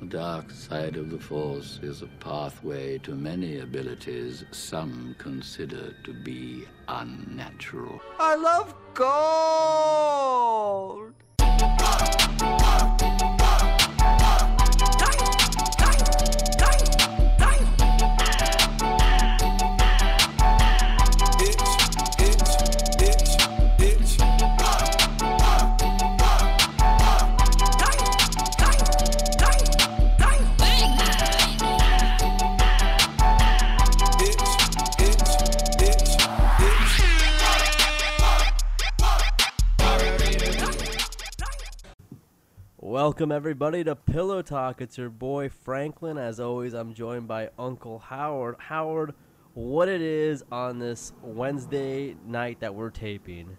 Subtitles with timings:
[0.00, 6.12] The dark side of the Force is a pathway to many abilities some consider to
[6.12, 8.00] be unnatural.
[8.20, 9.98] I love gold!
[43.18, 44.80] Welcome everybody to Pillow Talk.
[44.80, 46.18] It's your boy Franklin.
[46.18, 48.54] As always, I'm joined by Uncle Howard.
[48.60, 49.12] Howard,
[49.54, 53.56] what it is on this Wednesday night that we're taping?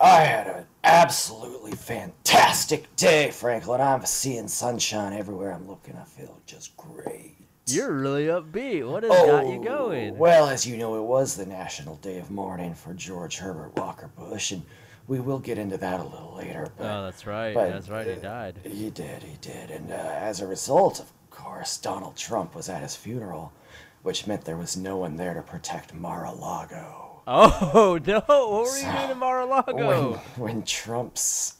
[0.00, 3.82] I had an absolutely fantastic day, Franklin.
[3.82, 5.94] I'm seeing sunshine everywhere I'm looking.
[5.94, 7.36] I feel just great.
[7.66, 8.90] You're really upbeat.
[8.90, 10.16] What has got you Oh, going?
[10.16, 14.08] Well, as you know, it was the National Day of Mourning for George Herbert Walker
[14.16, 14.62] Bush, and
[15.06, 16.68] we will get into that a little later.
[16.76, 17.54] But oh, that's right.
[17.54, 18.06] but, that's right.
[18.06, 18.60] He uh, died.
[18.64, 19.70] He did, he did.
[19.70, 23.52] And uh, as a result, of course, Donald Trump was at his funeral,
[24.02, 27.20] which meant there was no one there to protect Mar-a-Lago.
[27.26, 28.20] Oh no!
[28.26, 30.10] What were you doing in Mar-a-Lago?
[30.10, 31.54] When, when Trump's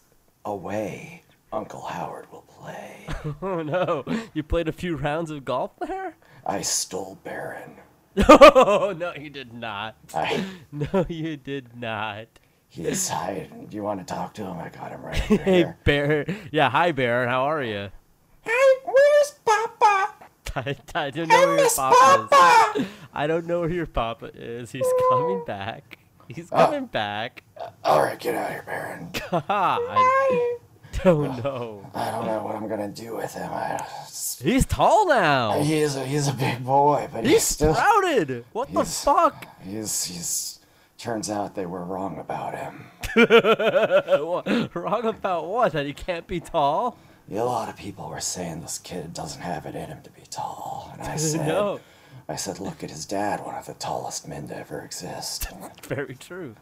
[0.44, 3.06] away, Uncle Howard will play.
[3.42, 4.04] Oh no!
[4.34, 6.16] You played a few rounds of golf there?
[6.44, 7.76] I stole Barron.
[8.28, 9.96] Oh no, you did not.
[10.14, 12.26] I, No, you did not.
[12.74, 14.56] He's I, Do you want to talk to him?
[14.58, 15.74] I got him right Hey.
[15.84, 16.24] Bear.
[16.50, 17.28] Yeah, hi, Bear.
[17.28, 17.90] How are you?
[18.40, 20.14] Hey, where's Papa?
[20.56, 22.80] I, I don't know where your papa, Papa.
[22.80, 22.86] is.
[23.12, 24.70] I don't know where your papa is.
[24.72, 25.98] He's coming back.
[26.28, 27.42] He's Uh, coming back.
[27.84, 29.10] All right, get out of here, Barron.
[29.30, 29.42] God.
[29.50, 30.56] I
[31.04, 31.90] don't know.
[31.94, 33.50] I don't know what I'm gonna do with him.
[33.52, 33.84] I,
[34.42, 35.60] He's tall now.
[35.62, 38.44] he's a he's a big boy, but he's, He's still sprouted.
[38.52, 39.46] What the fuck?
[39.62, 40.58] he's he's.
[41.02, 42.86] Turns out they were wrong about him.
[44.72, 45.72] Wrong about what?
[45.72, 46.96] That he can't be tall?
[47.28, 50.22] A lot of people were saying this kid doesn't have it in him to be
[50.30, 51.80] tall, and I said, No.
[52.28, 55.48] I said, look at his dad, one of the tallest men to ever exist.
[55.82, 56.54] Very true.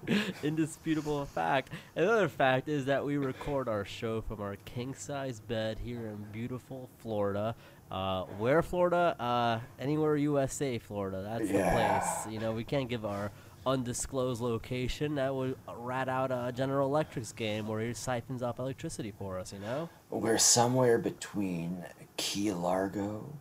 [0.43, 1.69] Indisputable fact.
[1.95, 6.25] Another fact is that we record our show from our king size bed here in
[6.33, 7.55] beautiful Florida.
[7.91, 9.15] Uh, where Florida?
[9.21, 11.23] Uh, anywhere USA, Florida.
[11.23, 11.65] That's Yeah.
[11.65, 11.71] the
[12.01, 12.33] place.
[12.33, 13.31] You know, we can't give our
[13.67, 15.15] undisclosed location.
[15.17, 19.53] That would rat out a General Electric's game where he siphons off electricity for us,
[19.53, 19.89] you know?
[20.11, 21.85] We're somewhere between
[22.17, 23.33] Key Largo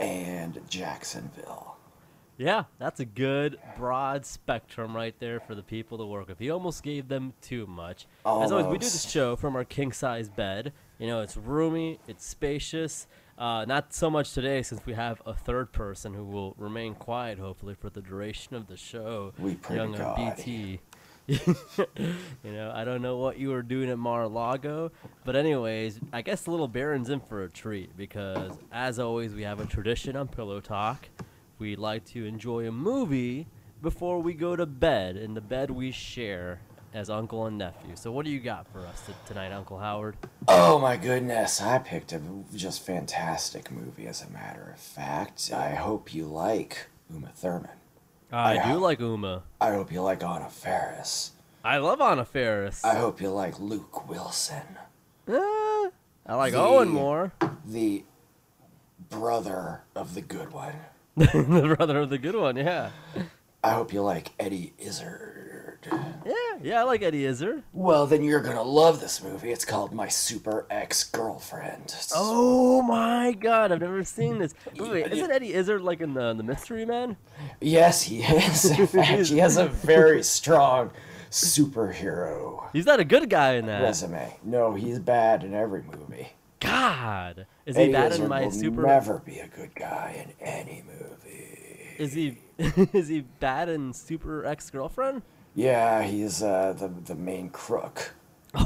[0.00, 1.76] and Jacksonville.
[2.36, 6.40] Yeah, that's a good broad spectrum right there for the people to work with.
[6.40, 8.06] He almost gave them too much.
[8.26, 10.72] As always, we do this show from our king size bed.
[10.98, 13.06] You know, it's roomy, it's spacious.
[13.36, 17.38] Uh, not so much today since we have a third person who will remain quiet,
[17.38, 19.32] hopefully, for the duration of the show.
[19.38, 20.36] We pray to Young God.
[20.36, 20.80] BT.
[21.26, 21.56] you
[22.44, 24.92] know, I don't know what you were doing at Mar-a-Lago,
[25.24, 29.58] but anyways, I guess little Barron's in for a treat because, as always, we have
[29.58, 31.08] a tradition on Pillow Talk.
[31.58, 33.46] We like to enjoy a movie
[33.80, 36.60] before we go to bed, and the bed we share
[36.94, 37.90] as uncle and nephew.
[37.96, 40.16] So, what do you got for us tonight, Uncle Howard?
[40.48, 42.20] Oh my goodness, I picked a
[42.54, 45.50] just fantastic movie, as a matter of fact.
[45.54, 47.70] I hope you like Uma Thurman.
[48.32, 48.72] I Yeah.
[48.72, 49.42] do like Uma.
[49.60, 51.32] I hope you like Anna Faris.
[51.64, 52.84] I love Anna Faris.
[52.84, 54.78] I hope you like Luke Wilson,
[55.26, 55.90] Eh,
[56.26, 57.32] I like The- Owen more,
[57.66, 58.04] the
[59.10, 60.74] brother of the good one.
[61.16, 62.56] the brother of the good one.
[62.56, 62.90] Yeah,
[63.62, 65.33] I hope you like Eddie Izzard.
[66.26, 66.80] Yeah, yeah.
[66.80, 67.62] I like Eddie Izzard.
[67.72, 69.50] Well, then you're gonna love this movie.
[69.50, 71.94] It's called My Super Ex Girlfriend.
[72.14, 74.54] Oh my god, I've never seen this.
[74.78, 77.16] Wait, wait, isn't Eddie Izzard like in the the Mystery Man?
[77.60, 78.64] Yes, he is.
[78.78, 80.90] In fact, he has a very strong
[81.30, 83.82] superhero He's not a good guy in that.
[83.82, 84.36] resume.
[84.44, 86.28] No, he's bad in every movie.
[86.60, 88.82] God, is he bad Izzard in my will super?
[88.82, 91.58] never be a good guy in any movie.
[91.98, 95.22] Is he is he bad in Super Ex Girlfriend?
[95.54, 98.14] Yeah, he's uh, the the main crook.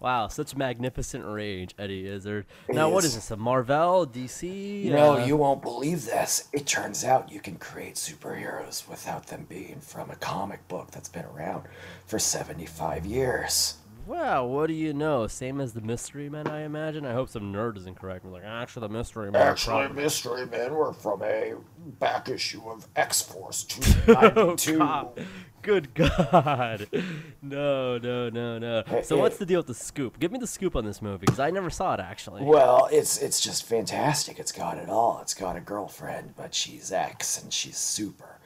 [0.00, 2.46] Wow, such magnificent rage, Eddie Izzard.
[2.68, 3.16] Now, what is is.
[3.16, 3.30] this?
[3.32, 4.84] A Marvel, DC?
[4.84, 6.48] You know, uh, you won't believe this.
[6.52, 11.08] It turns out you can create superheroes without them being from a comic book that's
[11.08, 11.64] been around
[12.06, 13.74] for 75 years.
[14.06, 15.26] Well, what do you know?
[15.26, 17.04] Same as the Mystery Men, I imagine.
[17.04, 18.24] I hope some nerd isn't correct.
[18.24, 18.30] me.
[18.30, 19.42] like, actually, the Mystery Men.
[19.42, 21.52] Actually, probably-" Mystery Men were from a
[22.00, 23.66] back issue of X Force
[24.08, 24.78] Oh 292.
[24.78, 25.26] God!
[25.62, 26.88] Good God!
[27.42, 28.84] No, no, no, no.
[29.02, 30.18] So what's the deal with the scoop?
[30.18, 32.42] Give me the scoop on this movie because I never saw it actually.
[32.42, 34.38] Well, it's it's just fantastic.
[34.38, 35.20] It's got it all.
[35.22, 38.38] It's got a girlfriend, but she's X and she's super.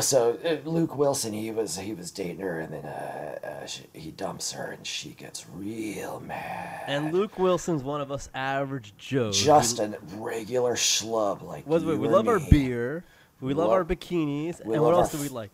[0.00, 3.82] So uh, Luke Wilson, he was he was dating her, and then uh, uh, she,
[3.92, 6.84] he dumps her, and she gets real mad.
[6.86, 9.40] And Luke Wilson's one of us average Joes.
[9.40, 13.04] We- just a regular schlub like Wait, wait, we love our beer.
[13.40, 14.60] We love Lo- our bikinis.
[14.60, 15.50] And what else do we like?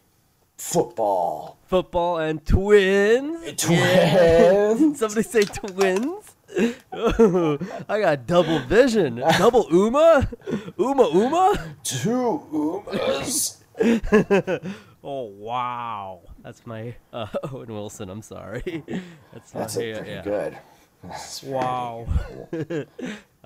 [0.58, 1.56] Football.
[1.68, 3.62] Football and twins.
[3.62, 4.98] Twins.
[4.98, 6.34] Somebody say twins.
[6.92, 9.16] I got double vision.
[9.38, 10.28] Double Uma?
[10.78, 11.74] Uma Uma?
[11.84, 13.58] Two Umas.
[15.04, 16.22] Oh wow.
[16.42, 18.82] That's my uh, Owen Wilson, I'm sorry.
[19.32, 20.22] That's my That's it, uh, pretty yeah.
[20.22, 20.58] good.
[21.04, 22.06] That's Wow.
[22.50, 22.84] cool.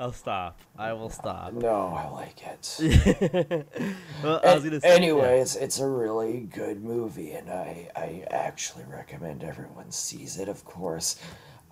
[0.02, 0.58] I'll stop.
[0.76, 1.52] I will stop.
[1.52, 3.66] No, I like it.
[4.22, 4.94] Well, I was gonna say, yeah.
[4.94, 10.48] anyways, it's a really good movie, and I, I actually recommend everyone sees it.
[10.48, 11.16] Of course,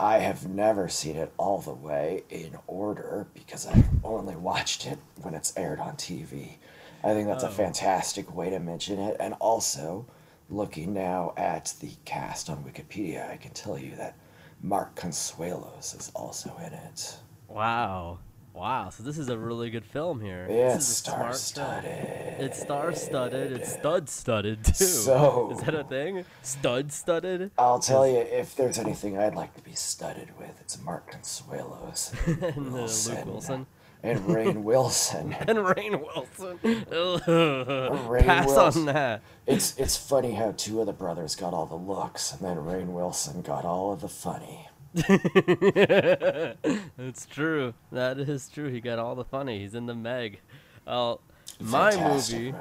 [0.01, 4.99] I have never seen it all the way in order because I've only watched it
[5.23, 6.57] when it's aired on TV.
[7.05, 7.53] I think that's a Oh.
[7.53, 10.07] fantastic way to mention it, and also
[10.49, 14.17] looking now at the cast on Wikipedia, I can tell you that
[14.61, 17.17] Mark Consuelos is also in it.
[17.51, 18.19] Wow.
[18.55, 18.91] Wow.
[18.91, 20.47] So this is a really good film here.
[20.51, 21.33] Yeah, it's is a smart film.
[21.35, 22.41] star-studded.
[22.41, 23.53] It's star studded.
[23.53, 24.73] It's stud studded too.
[24.85, 26.25] So- is that a thing?
[26.43, 27.51] Stud studded.
[27.59, 32.13] I'll tell you, if there's anything I'd like to be studded with, it's Mark Consuelos
[32.57, 33.67] and uh, Luke Wilson
[34.03, 35.35] and Rainn Wilson.
[35.41, 36.59] and Rainn Wilson.
[36.65, 37.21] Ugh.
[38.09, 38.89] Rainn Pass Wilson.
[38.89, 39.23] on that.
[39.47, 42.89] It's it's funny how two of the brothers got all the looks, and then Rainn
[42.89, 44.69] Wilson got all of the funny.
[46.99, 47.75] It's true.
[47.93, 48.71] That is true.
[48.71, 49.61] He got all the funny.
[49.61, 50.41] He's in the Meg.
[50.87, 51.21] Well,
[51.61, 52.55] my Fantastic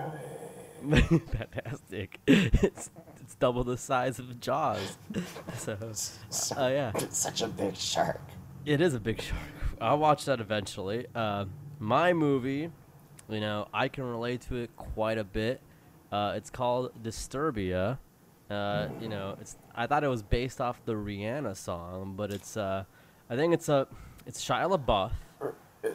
[0.82, 1.20] movie.
[1.20, 2.20] Fantastic.
[2.28, 2.90] It's
[3.22, 4.98] it's double the size of Jaws.
[5.56, 5.78] So,
[6.58, 6.92] oh yeah.
[6.96, 8.22] It's such a big shark.
[8.66, 9.42] It is a big shark.
[9.82, 11.08] I'll watch that eventually.
[11.14, 11.46] Uh,
[11.80, 12.70] my movie,
[13.30, 15.62] you know, I can relate to it quite a bit.
[16.12, 17.98] Uh, it's called Disturbia.
[18.50, 22.58] Uh, you know, it's I thought it was based off the Rihanna song, but it's
[22.58, 22.84] uh,
[23.30, 23.88] I think it's a
[24.26, 25.12] it's Shia LaBeouf.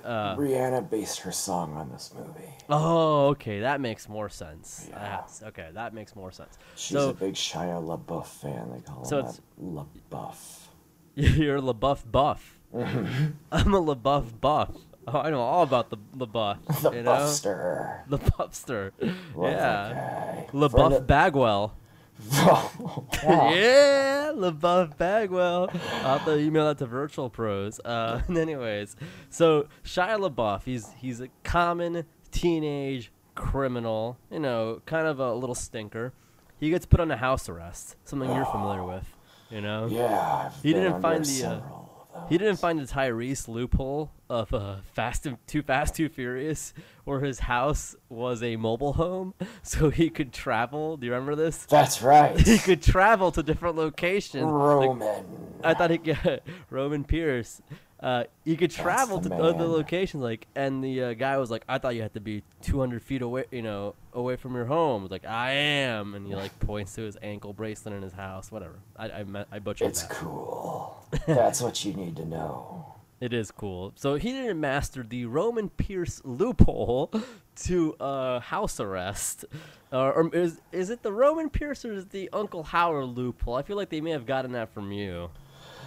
[0.02, 2.48] Uh, Rihanna based her song on this movie.
[2.70, 4.86] Oh, okay, that makes more sense.
[4.88, 4.98] Yeah.
[4.98, 6.56] That's- okay, that makes more sense.
[6.76, 8.70] She's so a big Shia LaBeouf fan.
[8.72, 10.68] They call So him it's- LaBeouf.
[11.16, 12.58] you're LaBeouf buff.
[12.74, 14.70] I'm a LaBeouf buff.
[15.06, 16.80] Oh, I know all about the LaBeouf.
[16.80, 17.10] The you know?
[17.16, 18.04] Buffster.
[18.08, 18.92] The Buffster.
[19.34, 20.44] Love yeah.
[20.54, 21.76] LaBeouf Bagwell.
[22.18, 23.50] Of- Wow.
[23.54, 25.70] Yeah, LaBeouf Bagwell.
[26.02, 27.80] I'll have to email that to Virtual Pros.
[27.84, 28.96] Uh, anyways,
[29.30, 34.18] so Shia LaBeouf, he's he's a common teenage criminal.
[34.30, 36.12] You know, kind of a little stinker.
[36.60, 39.06] He gets put on a house arrest, something you're familiar with.
[39.50, 39.86] You know.
[39.90, 41.83] Yeah, I've He been didn't under find the, uh, several of those.
[42.28, 46.72] He didn't find the Tyrese loophole of uh, Fast and Too Fast Too Furious,
[47.04, 50.96] where his house was a mobile home, so he could travel.
[50.96, 51.66] Do you remember this?
[51.66, 52.38] That's right.
[52.38, 54.44] He could travel to different locations.
[54.44, 55.24] Like, Roman.
[55.62, 56.40] I thought he could
[56.70, 57.60] Roman Pierce.
[58.00, 61.78] Uh, he could travel to other locations, like, and the uh, guy was like, "I
[61.78, 65.04] thought you had to be 200 feet away, you know, away from your home." I
[65.04, 68.52] was like, "I am," and he like points to his ankle bracelet in his house.
[68.52, 68.74] Whatever.
[68.96, 70.10] I I, me- I butchered It's that.
[70.10, 71.06] cool.
[71.26, 72.94] That's what you need to know.
[73.20, 73.92] It is cool.
[73.96, 77.10] So he didn't master the Roman Pierce loophole
[77.62, 79.46] to uh, house arrest.
[79.90, 83.54] Uh, or is is it the Roman Pierce or is it the Uncle Howard loophole?
[83.54, 85.30] I feel like they may have gotten that from you.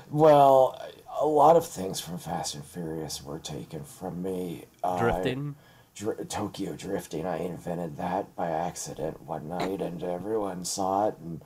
[0.09, 0.81] Well,
[1.19, 4.65] a lot of things from Fast and Furious were taken from me.
[4.83, 5.55] Uh, Drifting.
[5.95, 7.25] Dr- Tokyo drifting.
[7.25, 11.41] I invented that by accident one night, and everyone saw it and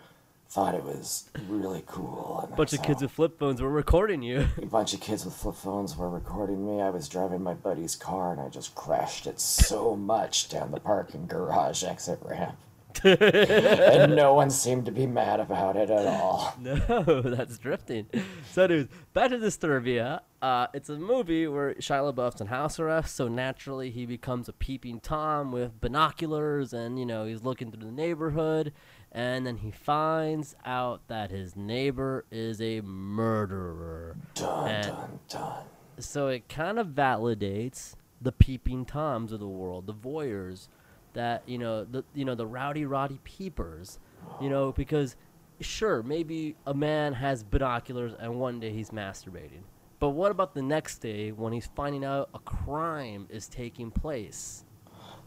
[0.50, 2.42] thought it was really cool.
[2.44, 4.50] And A bunch of kids with flip phones were recording you.
[4.62, 6.82] a bunch of kids with flip phones were recording me.
[6.82, 10.82] I was driving my buddy's car and I just crashed it so much down the
[10.82, 12.58] parking garage exit ramp.
[13.04, 16.56] and no one seemed to be mad about it at all.
[16.62, 18.08] No, that's drifting.
[18.52, 20.22] So, dude, back to Disturbia.
[20.42, 24.54] Uh, it's a movie where Shia LaBeouf's in house arrest, so naturally he becomes a
[24.54, 28.74] peeping tom with binoculars, and you know he's looking through the neighborhood,
[29.12, 34.16] and then he finds out that his neighbor is a murderer.
[34.36, 35.64] Dun And- dun dun.
[36.00, 40.68] So it kind of validates the peeping toms of the world, the voyeurs,
[41.14, 44.00] that you know, the you know the rowdy roddy peepers,
[44.42, 45.16] you know, because
[45.60, 49.64] sure, maybe a man has binoculars and one day he's masturbating.
[50.00, 54.66] But what about the next day when he's finding out a crime is taking place?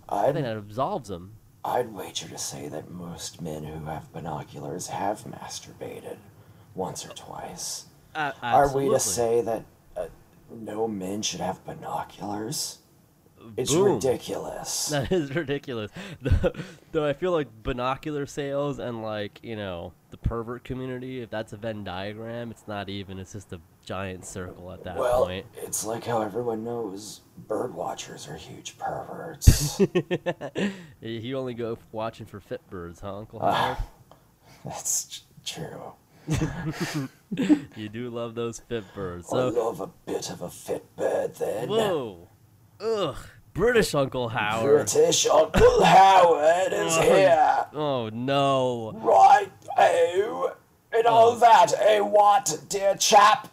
[0.08, 1.34] I think I'd, that absolves him.
[1.64, 6.16] I'd wager to say that most men who have binoculars have masturbated
[6.74, 7.86] once or twice.
[8.14, 9.64] Uh, Are we to say that
[9.96, 10.06] uh,
[10.50, 12.78] no men should have binoculars?
[13.56, 13.94] It's Boom.
[13.94, 14.88] ridiculous.
[14.90, 15.90] That is ridiculous.
[16.92, 21.52] Though, I feel like binocular sales and like you know the pervert community, if that's
[21.52, 23.18] a Venn diagram, it's not even.
[23.18, 25.44] It's just a giant circle at that well, point.
[25.56, 29.78] it's like how everyone knows bird watchers are huge perverts.
[31.00, 33.52] you only go watching for fit birds, huh, Uncle Ah.
[33.52, 33.78] Howard?
[34.64, 35.92] That's ch- true.
[37.76, 39.26] you do love those fit birds.
[39.28, 41.68] I So love a bit of a fit bird then.
[41.68, 42.28] whoa,
[42.80, 43.16] ugh,
[43.54, 44.90] British Uncle Howard.
[44.92, 47.66] British Uncle Howard is here.
[47.72, 48.92] Oh no.
[48.96, 50.52] Right, oh,
[50.92, 53.48] and all that, eh, what, dear chap?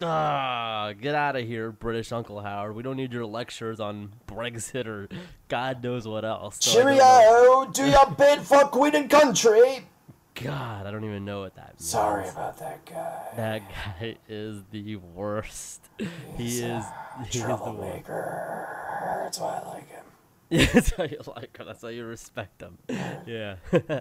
[0.00, 2.74] Ah, get out of here, British Uncle Howard.
[2.74, 5.08] We don't need your lectures on Brexit or
[5.48, 6.56] God knows what else.
[6.60, 9.86] So I don't know- Cheerio, do your bid for Queen and Country.
[10.34, 11.88] God, I don't even know what that means.
[11.88, 13.22] Sorry about that guy.
[13.36, 15.88] That guy is the worst.
[15.98, 16.62] He He's is.
[16.62, 17.32] He is the worst.
[17.40, 19.20] troublemaker.
[19.24, 20.04] That's why I like him.
[20.50, 21.66] Yeah, that's how you like him.
[21.66, 22.78] That's how you respect him.
[23.26, 23.56] Yeah.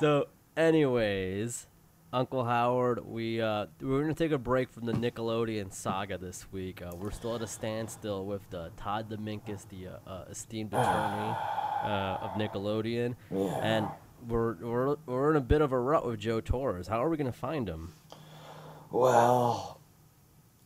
[0.00, 0.26] so,
[0.56, 1.66] anyways,
[2.12, 6.82] Uncle Howard, we uh, we're gonna take a break from the Nickelodeon saga this week.
[6.82, 10.84] Uh, we're still at a standstill with uh, Todd Dominkus, the uh, uh, esteemed attorney
[11.84, 13.58] uh, of Nickelodeon, Yeah.
[13.62, 13.86] and
[14.26, 16.88] we're, we're we're in a bit of a rut with Joe Torres.
[16.88, 17.94] How are we gonna find him?
[18.90, 19.80] Well,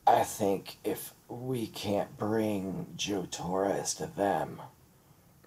[0.06, 4.62] I think if we can't bring Joe Torres to them,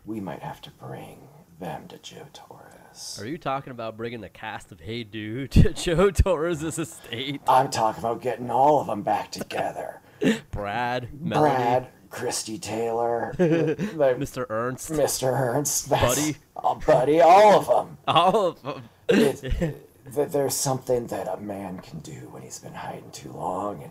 [0.05, 1.27] we might have to bring
[1.59, 3.17] them to Joe Torres.
[3.19, 7.41] Are you talking about bringing the cast of Hey Dude to Joe Torres's estate?
[7.47, 10.01] I'm talking about getting all of them back together.
[10.51, 11.87] Brad, Melody, Brad,
[12.19, 13.75] Christy Taylor, the-
[14.19, 14.45] Mr.
[14.49, 15.31] Ernst, Mr.
[15.31, 16.35] Ernst, Buddy.
[16.55, 17.97] uh, Buddy, all of them.
[18.07, 18.83] all of them.
[19.07, 19.75] It,
[20.13, 23.89] that there's something that a man can do when he's been hiding too long,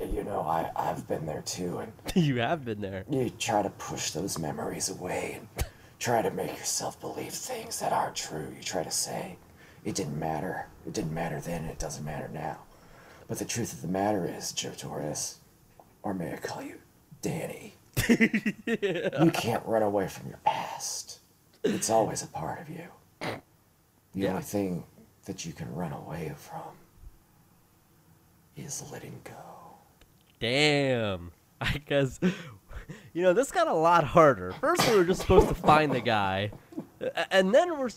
[0.00, 3.04] and you know I I've been there too, and you have been there.
[3.08, 5.64] you try to push those memories away and
[5.98, 8.48] try to make yourself believe things that aren't true.
[8.56, 9.36] You try to say
[9.84, 10.66] it didn't matter.
[10.86, 11.64] It didn't matter then.
[11.66, 12.58] It doesn't matter now.
[13.28, 15.36] But the truth of the matter is, Joe Torres,
[16.02, 16.78] or may I call you
[17.22, 17.74] Danny,
[18.08, 21.18] you can't run away from your past.
[21.62, 22.84] It's always a part of you.
[23.20, 23.40] The
[24.14, 24.30] Yeah.
[24.30, 24.84] only thing
[25.26, 26.62] that you can run away from
[28.56, 29.32] is letting go.
[30.40, 31.32] Damn.
[31.60, 32.18] I guess,
[33.12, 34.52] you know, this got a lot harder.
[34.60, 36.50] First, we were just supposed to find the guy,
[37.30, 37.90] and then we're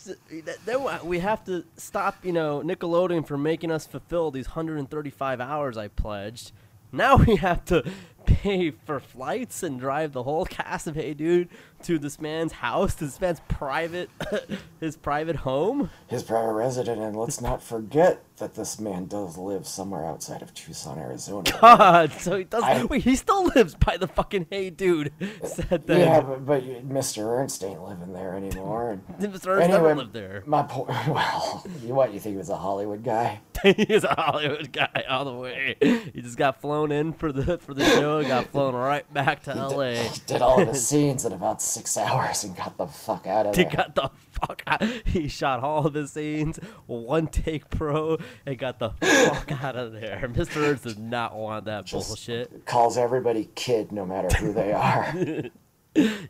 [0.66, 5.78] then we have to stop, you know, Nickelodeon from making us fulfill these 135 hours
[5.78, 6.52] I pledged.
[6.92, 7.82] Now we have to
[8.26, 11.48] pay for flights and drive the whole cast of Hey Dude
[11.84, 14.08] to this man's house, to this man's private,
[14.80, 15.90] his private home.
[16.08, 20.52] his private residence, and let's not forget that this man does live somewhere outside of
[20.54, 21.48] Tucson, Arizona.
[21.60, 22.62] God, so he does.
[22.62, 25.12] I- wait, he still lives by the fucking Hey Dude.
[25.44, 25.98] Said that.
[25.98, 27.24] yeah, but, but Mr.
[27.26, 28.98] Ernst ain't living there anymore.
[29.18, 29.48] And Mr.
[29.48, 30.42] Ernst never anyway, lived there.
[30.46, 30.88] my point.
[31.08, 32.12] Well, you what?
[32.12, 33.40] You think he was a Hollywood guy?
[33.62, 35.76] He's a Hollywood guy all the way.
[36.12, 39.50] He just got flown in for the for the show, got flown right back to
[39.56, 39.96] L.A.
[39.96, 43.46] He did all of his scenes in about six hours and got the fuck out
[43.46, 43.72] of He there.
[43.72, 44.82] got the fuck out.
[45.04, 49.92] He shot all of his scenes, one take pro, and got the fuck out of
[49.92, 50.30] there.
[50.32, 50.56] Mr.
[50.68, 52.64] Ernst did not want that Just bullshit.
[52.66, 55.14] Calls everybody kid, no matter who they are.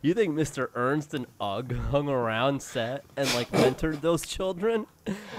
[0.03, 0.69] You think Mr.
[0.75, 4.85] Ernst and Ugg hung around set and like mentored those children?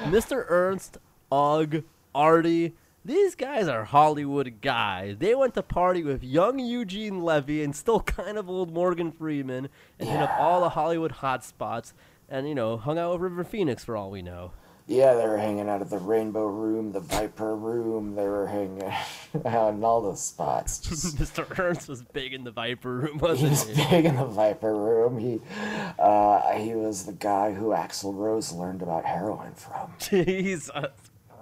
[0.02, 0.44] Mr.
[0.48, 0.98] Ernst,
[1.30, 2.74] Ugg, Artie,
[3.06, 5.16] these guys are Hollywood guys.
[5.18, 9.68] They went to party with young Eugene Levy and still kind of old Morgan Freeman
[9.98, 11.92] and hit up all the Hollywood hotspots
[12.28, 14.50] and, you know, hung out with River Phoenix for all we know.
[14.88, 18.16] yeah, they were hanging out at the Rainbow Room, the Viper Room.
[18.16, 18.82] They were hanging
[19.44, 20.78] out in all those spots.
[20.88, 21.58] Just Mr.
[21.58, 23.84] Ernst was big in the Viper room, he wasn't was he?
[23.90, 25.18] big in the Viper Room.
[25.18, 25.40] He,
[25.98, 29.92] uh, he was the guy who Axl Rose learned about heroin from.
[30.00, 30.70] Jesus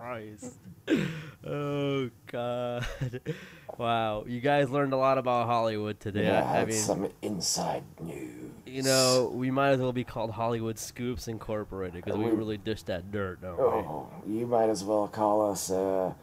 [0.05, 0.55] Christ.
[1.47, 2.87] Oh God.
[3.77, 4.25] Wow.
[4.27, 6.25] You guys learned a lot about Hollywood today.
[6.25, 8.51] Yeah, I, I that's mean, some inside news.
[8.65, 12.57] you know, we might as well be called Hollywood Scoops Incorporated because we We- really
[12.57, 13.63] dish that dirt, don't we?
[13.63, 16.15] Oh, you might as well call us uh,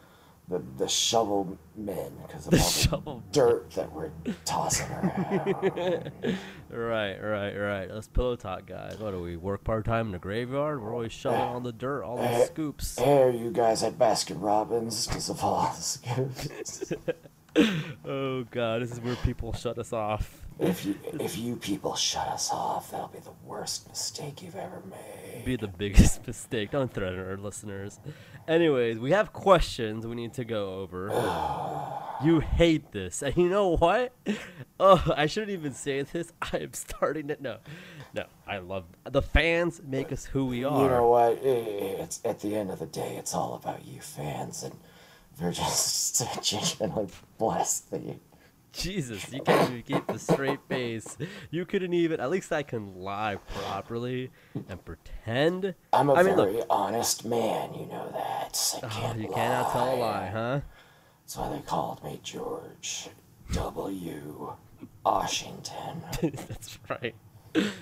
[0.52, 4.10] the the shovel men because of The all the shovel dirt that we're
[4.44, 6.12] tossing around.
[6.70, 7.90] Right, right, right.
[7.90, 8.96] Us pillow talk guys.
[8.98, 10.80] What do we work part time in the graveyard?
[10.82, 12.98] We're always shoveling all the dirt, all the Eh, scoops.
[12.98, 16.92] Hey, are you guys at Baskin Robbins because of all the scoops?
[18.06, 20.40] Oh god, this is where people shut us off.
[20.58, 24.82] if you if you people shut us off, that'll be the worst mistake you've ever
[24.88, 25.44] made.
[25.44, 26.70] Be the biggest mistake.
[26.70, 28.00] Don't threaten our listeners.
[28.48, 31.08] Anyways, we have questions we need to go over.
[32.24, 34.12] you hate this, and you know what?
[34.80, 36.32] Oh, I shouldn't even say this.
[36.42, 37.58] I am starting to no,
[38.14, 38.24] no.
[38.46, 39.80] I love the fans.
[39.84, 40.82] Make us who we are.
[40.82, 41.38] You know what?
[41.42, 44.76] It's at the end of the day, it's all about you fans, and
[45.40, 47.08] we're just genuinely
[47.38, 48.20] blessed that you.
[48.72, 51.16] Jesus, you can't even keep the straight face.
[51.50, 52.20] You couldn't even.
[52.20, 54.30] At least I can lie properly
[54.68, 55.74] and pretend.
[55.92, 56.66] I'm a I mean, very look.
[56.70, 58.80] honest man, you know that.
[58.82, 59.34] I Oh, can't you lie.
[59.34, 60.60] cannot tell a lie, huh?
[61.22, 63.08] That's why they called me George
[63.52, 64.54] W.
[65.04, 66.02] Washington.
[66.22, 67.14] That's right.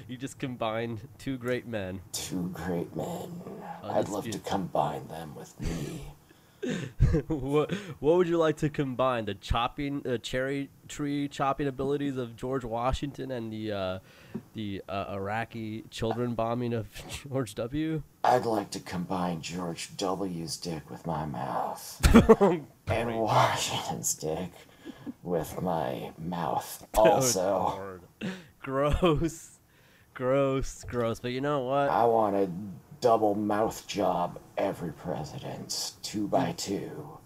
[0.09, 2.01] You just combined two great men.
[2.13, 3.41] Two great men.
[3.85, 6.13] I'd love to combine them with me.
[7.29, 9.25] What What would you like to combine?
[9.25, 13.99] The chopping, uh, cherry tree chopping abilities of George Washington and the uh,
[14.55, 16.87] the uh, Iraqi children bombing of
[17.29, 18.03] George W.
[18.25, 22.01] I'd like to combine George W.'s dick with my mouth.
[22.89, 24.51] and Washington's dick
[25.23, 26.87] with my mouth.
[26.97, 28.01] Oh, Also,
[28.63, 29.59] gross,
[30.15, 31.21] gross, gross.
[31.21, 31.89] But you know what?
[31.89, 32.51] I want a
[33.01, 35.93] double mouth job every president.
[36.03, 37.17] Two by two.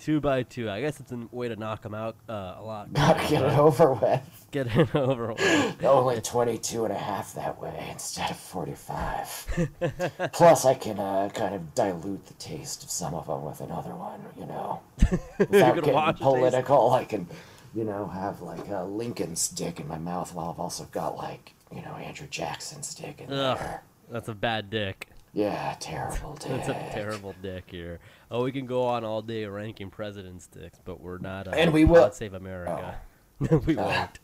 [0.00, 0.68] Two by two.
[0.68, 2.92] I guess it's a way to knock them out uh, a lot.
[2.92, 4.46] Gotta get it over with.
[4.50, 5.84] Get it over with.
[5.84, 9.70] Only 22 and a half that way instead of 45.
[10.32, 13.94] Plus, I can uh, kind of dilute the taste of some of them with another
[13.94, 14.80] one, you know.
[15.38, 16.64] Without can getting wash the taste.
[16.64, 17.28] political, I can,
[17.72, 21.54] you know, have like a Lincoln's dick in my mouth while I've also got like,
[21.74, 23.82] you know, Andrew Jackson's dick in Ugh, there.
[24.10, 25.08] that's a bad dick.
[25.32, 26.48] Yeah, terrible dick.
[26.50, 28.00] That's a terrible dick here.
[28.30, 31.48] Oh, we can go on all day ranking president's dicks, but we're not.
[31.48, 32.00] Uh, And we will- Oh.
[32.04, 33.00] God Save America.
[33.66, 34.18] we won't.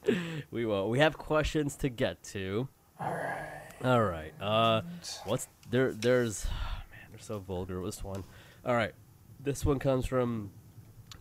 [0.51, 0.91] We won't.
[0.91, 2.69] We have questions to get to.
[3.01, 3.63] All right.
[3.85, 4.33] All right.
[4.41, 4.83] Uh,
[5.25, 5.93] what's there?
[5.93, 6.45] There's,
[6.91, 7.83] man, they're so vulgar.
[7.85, 8.25] This one.
[8.67, 8.93] All right.
[9.41, 10.51] This one comes from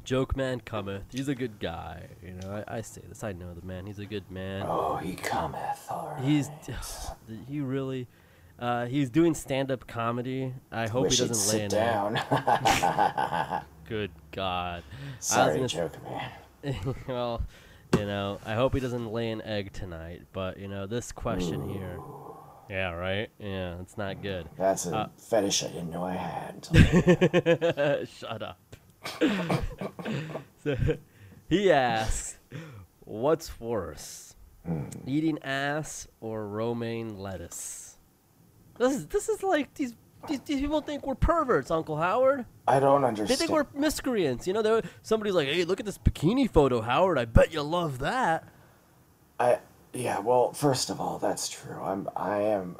[0.04, 1.04] Joke Man Cometh.
[1.12, 2.08] He's a good guy.
[2.24, 3.24] You know, I, I say this.
[3.24, 3.86] I know the man.
[3.86, 4.66] He's a good man.
[4.68, 5.86] Oh, he cometh.
[5.90, 6.24] All right.
[6.24, 6.50] He's
[7.48, 8.08] he really.
[8.60, 10.54] Uh, he's doing stand-up comedy.
[10.72, 12.20] I hope Wish he doesn't lay sit an egg.
[12.30, 13.64] down.
[13.88, 14.84] Good God.
[15.20, 16.32] Sorry, gonna- joke man.
[17.08, 17.42] well,
[17.98, 20.24] you know, I hope he doesn't lay an egg tonight.
[20.34, 21.98] But you know, this question here.
[22.70, 23.30] Yeah, right.
[23.40, 24.50] Yeah, it's not good.
[24.58, 26.68] That's a Uh, fetish I didn't know I had.
[28.10, 28.60] Shut up.
[30.64, 30.76] so,
[31.48, 32.38] he asks,
[33.06, 34.36] "What's worse,
[35.06, 37.87] eating ass or romaine lettuce?"
[38.78, 39.94] This is this is like these
[40.28, 42.46] these, these people think we're perverts, Uncle Howard.
[42.68, 43.30] I don't understand.
[43.30, 44.46] They think we're miscreants.
[44.48, 47.18] You know, they're- somebody's like, "Hey, look at this bikini photo, Howard.
[47.18, 48.44] I bet you love that."
[49.40, 49.60] I
[49.94, 51.82] yeah, well, first of all, that's true.
[51.82, 52.78] I'm I am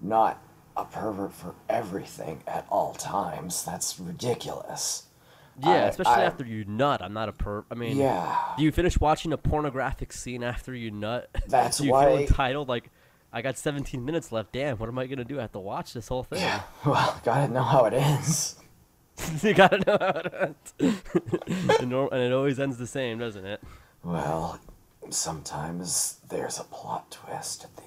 [0.00, 0.42] not
[0.76, 3.64] a pervert for everything at all times.
[3.64, 5.04] That's ridiculous.
[5.60, 7.02] Yeah, I- especially I- after you nut.
[7.02, 7.64] I'm not a perv.
[7.70, 8.36] I mean, Yeah.
[8.56, 11.28] Do you finish watching a pornographic scene after you nut?
[11.48, 12.68] That's do you why- feel entitled?
[12.68, 12.90] Like,
[13.32, 14.52] I got 17 minutes left.
[14.52, 15.38] Damn, what am I gonna do?
[15.38, 16.40] I have to watch this whole thing.
[16.40, 16.62] Yeah.
[16.86, 18.56] Well, gotta know how it ends.
[19.42, 20.74] you gotta know how it ends.
[21.80, 23.60] and, and it always ends the same, doesn't it?
[24.02, 24.58] Well,
[25.10, 27.82] sometimes there's a plot twist at the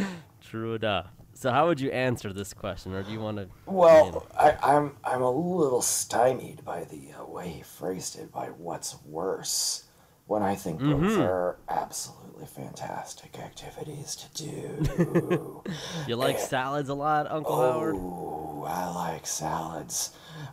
[0.00, 0.06] end.
[0.40, 1.06] True enough.
[1.34, 3.48] So, how would you answer this question, or do you want to?
[3.66, 8.32] Well, I, I'm I'm a little stymied by the uh, way he phrased it.
[8.32, 9.84] By what's worse,
[10.26, 11.18] when I think both Mhm.
[11.20, 15.62] are absolutely fantastic activities to do.
[16.06, 17.94] you like salads a lot, Uncle Howard?
[17.96, 20.10] oh, I like salads.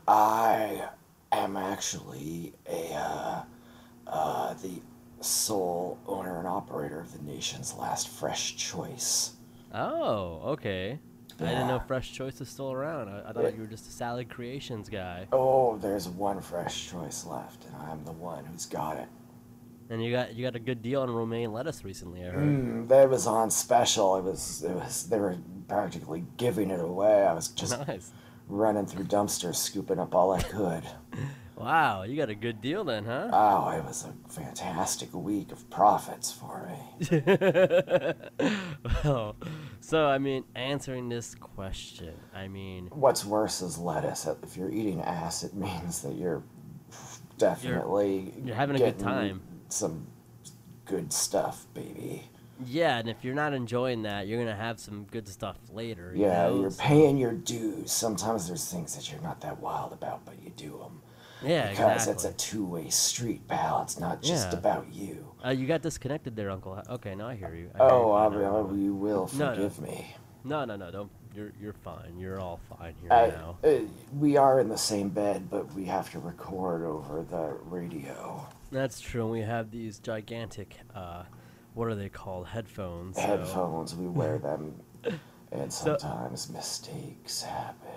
[0.08, 0.88] I
[1.32, 3.42] am actually a uh,
[4.08, 4.82] uh, the
[5.20, 9.32] sole owner and operator of the nation's last fresh choice.
[9.74, 11.00] Oh, okay.
[11.40, 13.10] I didn't know Fresh Choice was still around.
[13.10, 13.50] I, I thought Yeah.
[13.50, 15.28] you were just a salad creations guy.
[15.34, 19.08] Oh, there's one fresh choice left, and I'm the one who's got it.
[19.90, 22.22] And you got you got a good deal on romaine lettuce recently.
[22.24, 22.44] I heard.
[22.44, 24.16] Mm, that was on special.
[24.18, 25.08] It was, it was.
[25.10, 27.24] They were practically giving it away.
[27.26, 28.12] I was just Nice.
[28.48, 30.84] running through dumpsters, scooping up all I could.
[31.56, 33.30] Wow, you got a good deal then, huh?
[33.32, 37.14] Oh, it was a fantastic week of profits for me.
[39.04, 39.36] well,
[39.80, 44.28] so I mean, answering this question, I mean, What's worse is lettuce.
[44.42, 46.44] If you're eating ass, it means that you're
[47.38, 49.42] definitely you're having a good time.
[49.74, 50.06] Some
[50.86, 52.30] good stuff, baby.
[52.64, 56.14] yeah, and if you're not enjoying that, you're gonna have some good stuff later.
[56.16, 56.62] you Yeah, know?
[56.62, 57.92] you're paying your dues.
[57.92, 61.02] Sometimes there's things that you're not that wild about, but you do them.
[61.42, 62.14] Yeah, because exactly.
[62.14, 63.82] it's a two-way street, pal.
[63.82, 64.60] It's not just Yeah.
[64.60, 65.34] about you.
[65.44, 66.80] Uh, you got disconnected there, Uncle.
[66.88, 67.72] Okay, now I hear you.
[67.74, 68.60] I hear Oh, you I.
[68.70, 69.56] I, you will No, no.
[69.56, 70.16] forgive me.
[70.44, 71.10] No, no, no, don't.
[71.36, 72.20] You're you're fine.
[72.20, 73.58] You're all fine here I, now.
[73.64, 73.80] uh,
[74.20, 78.46] we are in the same bed, but we have to record over the radio.
[78.74, 79.22] That's true.
[79.24, 81.24] and We have these gigantic, uh,
[81.76, 82.48] what are they called?
[82.48, 83.16] Headphones.
[83.16, 84.74] so- Headphones, we wear them,
[85.52, 87.90] and So- sometimes mistakes happen.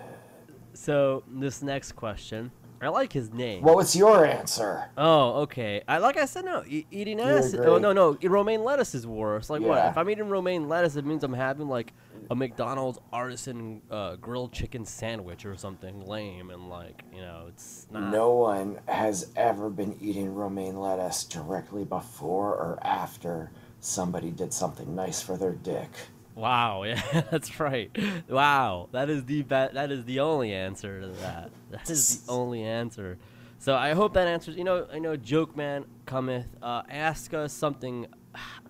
[0.75, 3.63] So this next question, I like his name.
[3.63, 4.91] What was your answer?
[4.99, 5.81] Oh, okay.
[5.89, 6.63] I like I said, no.
[6.69, 7.55] E- eating ass.
[7.55, 8.19] Oh no, no.
[8.23, 9.49] Romaine lettuce is worse.
[9.49, 9.83] Like what?
[9.87, 11.95] If I'm eating romaine lettuce, it means I'm having like
[12.31, 17.87] a McDonald's artisan uh, grilled chicken sandwich or something lame, and like you know, it's
[17.91, 18.11] not.
[18.11, 24.95] No one has ever been eating romaine lettuce directly before or after somebody did something
[24.95, 25.91] nice for their dick.
[26.35, 26.83] Wow.
[26.87, 27.91] Yeah, that's right.
[28.29, 28.89] Wow.
[28.93, 31.51] That is the be- That is the only answer to that.
[31.71, 33.19] That is the only answer.
[33.59, 34.55] So I hope that answers.
[34.57, 35.17] You know, I know.
[35.17, 36.47] Joke man cometh.
[36.63, 38.07] Uh, ask us something.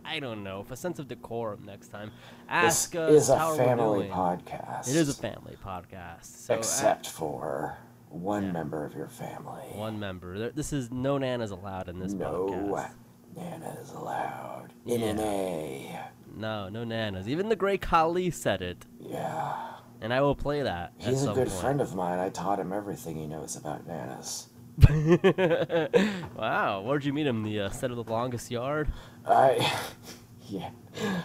[0.06, 0.62] I don't know.
[0.62, 2.10] For a sense of decorum next time.
[2.48, 4.10] Ask this us is a how we're family doing.
[4.12, 4.88] podcast.
[4.88, 6.24] It is a family podcast.
[6.24, 7.76] So a- except for
[8.10, 8.52] one Yeah.
[8.52, 9.62] member of your family.
[9.74, 10.50] one member.
[10.50, 12.90] This is no nanas allowed in this no podcast.
[13.36, 14.68] No nanas allowed.
[14.86, 15.12] In Yeah.
[15.12, 16.00] NNA.
[16.36, 17.26] No, no nanas.
[17.26, 19.54] Even the great Khali said it, Yeah.
[20.00, 20.92] and I will play that.
[21.00, 21.50] at He's a good point.
[21.60, 22.18] friend of mine.
[22.18, 24.48] I taught him everything he knows about nanas.
[26.36, 27.42] wow, where'd you meet him?
[27.42, 28.88] The uh, set of the longest yard?
[29.26, 29.72] I,
[30.48, 30.70] yeah,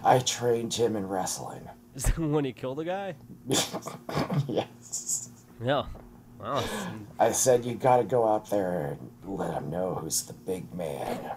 [0.04, 1.68] I trained him in wrestling.
[2.18, 3.16] when he killed a guy?
[4.48, 5.30] yes.
[5.64, 5.86] Yeah.
[6.40, 6.64] Wow.
[7.20, 10.74] I said you got to go out there and let him know who's the big
[10.74, 11.32] man.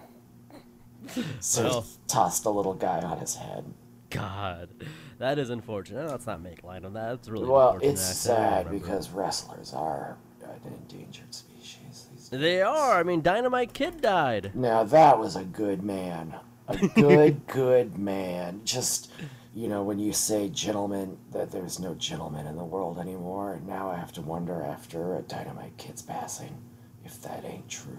[1.39, 1.81] So Well.
[1.81, 3.65] he tossed a little guy on his head.
[4.09, 4.69] God,
[5.19, 6.09] that is unfortunate.
[6.09, 7.13] Let's not make light of that.
[7.13, 10.17] It's really Well, it's sad because wrestlers are
[10.65, 12.07] an endangered species.
[12.11, 12.99] These they are.
[12.99, 14.51] I mean, Dynamite Kid died.
[14.55, 16.33] Now that was a good man.
[16.67, 18.61] A good, good man.
[18.63, 19.11] Just,
[19.53, 23.53] you know, when you say gentleman, that there's no gentleman in the world anymore.
[23.53, 26.57] And now I have to wonder after a Dynamite Kid's passing
[27.03, 27.93] if that ain't true.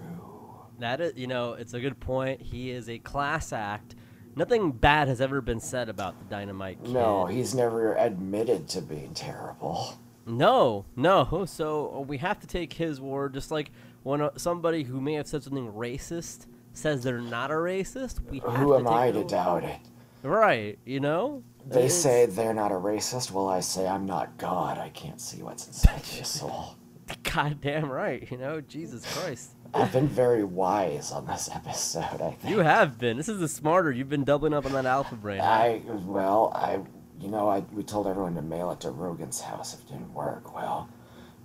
[0.79, 2.41] That is, you know, it's a good point.
[2.41, 3.95] He is a class act.
[4.35, 6.93] Nothing bad has ever been said about the Dynamite Kid.
[6.93, 9.97] No, he's never admitted to being terrible.
[10.27, 11.45] No, no.
[11.47, 13.33] So we have to take his word.
[13.33, 13.71] Just like
[14.03, 16.45] when somebody who may have said something racist
[16.77, 19.79] says they're not a racist, we have Who to am take I to doubt it?
[20.23, 21.43] Right, you know?
[21.65, 23.31] They It's- say they're not a racist.
[23.31, 24.77] Well, I say I'm not God.
[24.77, 26.75] I can't see what's inside their soul.
[27.23, 28.61] Goddamn right, you know?
[28.61, 29.51] Jesus Christ.
[29.73, 32.45] I've been very wise on this episode, I think.
[32.45, 33.17] You have been.
[33.17, 33.91] This is the smarter.
[33.91, 35.41] You've been doubling up on that alpha brain.
[35.41, 36.79] I well, I
[37.19, 40.13] you know, I we told everyone to mail it to Rogan's house if it didn't
[40.13, 40.55] work.
[40.55, 40.87] Well,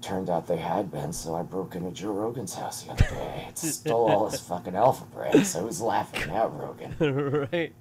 [0.02, 3.46] turned out they had been, so I broke into Joe Rogan's house the other day.
[3.48, 7.48] It stole all his fucking alpha brain, so I was laughing at Rogan.
[7.52, 7.72] right?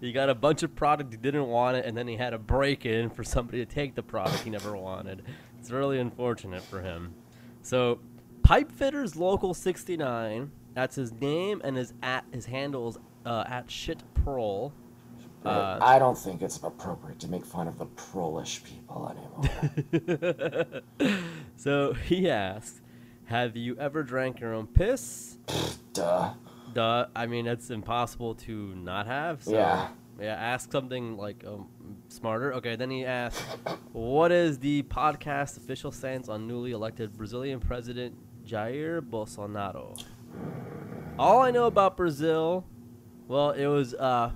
[0.00, 2.38] He got a bunch of product he didn't want it, and then he had a
[2.38, 5.22] break in for somebody to take the product he never wanted.
[5.60, 7.14] It's really unfortunate for him.
[7.62, 7.98] So,
[8.42, 14.70] Pipefitters Local 69, that's his name, and his at his handle is uh, at shitprol.
[14.70, 14.85] But
[15.46, 20.82] Uh, I don't think it's appropriate to make fun of the prolish people anymore.
[21.56, 22.80] So he asks,
[23.26, 25.38] "Have you ever drank your own piss?"
[25.94, 26.34] Duh.
[26.74, 27.06] Duh.
[27.16, 29.42] I mean, it's impossible to not have.
[29.42, 29.88] So, Yeah.
[30.20, 30.34] Yeah.
[30.34, 31.68] Ask something like um,
[32.08, 32.52] smarter.
[32.54, 32.76] Okay.
[32.76, 33.42] Then he asks,
[33.92, 39.98] "What is the podcast official stance on newly elected Brazilian President Jair Bolsonaro?"
[41.18, 42.66] All I know about Brazil,
[43.26, 44.30] well, it was uh,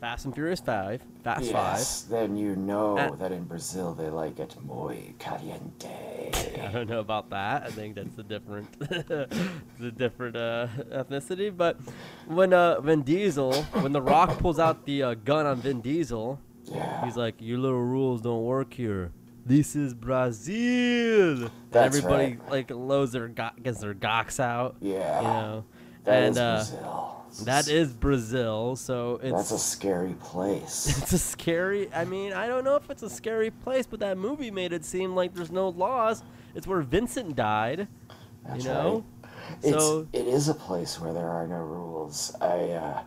[0.00, 4.38] Fast and Furious Five, Fast yes, then you know Uh, that in Brazil they like
[4.38, 6.30] it muy caliente.
[6.62, 7.64] I don't know about that.
[7.64, 11.54] I think that's a different, the different uh, ethnicity.
[11.56, 11.78] But
[12.26, 16.38] when uh, Vin Diesel, when The Rock pulls out the uh, gun on Vin Diesel,
[16.64, 17.04] Yeah.
[17.04, 19.10] He's like, your little rules don't work here.
[19.46, 21.50] This is Brazil.
[21.70, 22.50] That's everybody right.
[22.50, 24.76] like lows their go- gets their gocks out.
[24.80, 25.20] Yeah.
[25.20, 25.64] You know,
[26.08, 27.26] That and is uh, Brazil.
[27.44, 28.76] that is Brazil.
[28.76, 30.98] So it's That's a scary place.
[31.02, 31.92] it's a scary.
[31.94, 34.84] I mean, I don't know if it's a scary place, but that movie made it
[34.84, 36.22] seem like there's no laws.
[36.54, 37.88] It's where Vincent died.
[38.46, 39.04] That's you know.
[39.22, 39.30] right.
[39.62, 42.34] It's So it is a place where there are no rules.
[42.40, 43.02] I uh,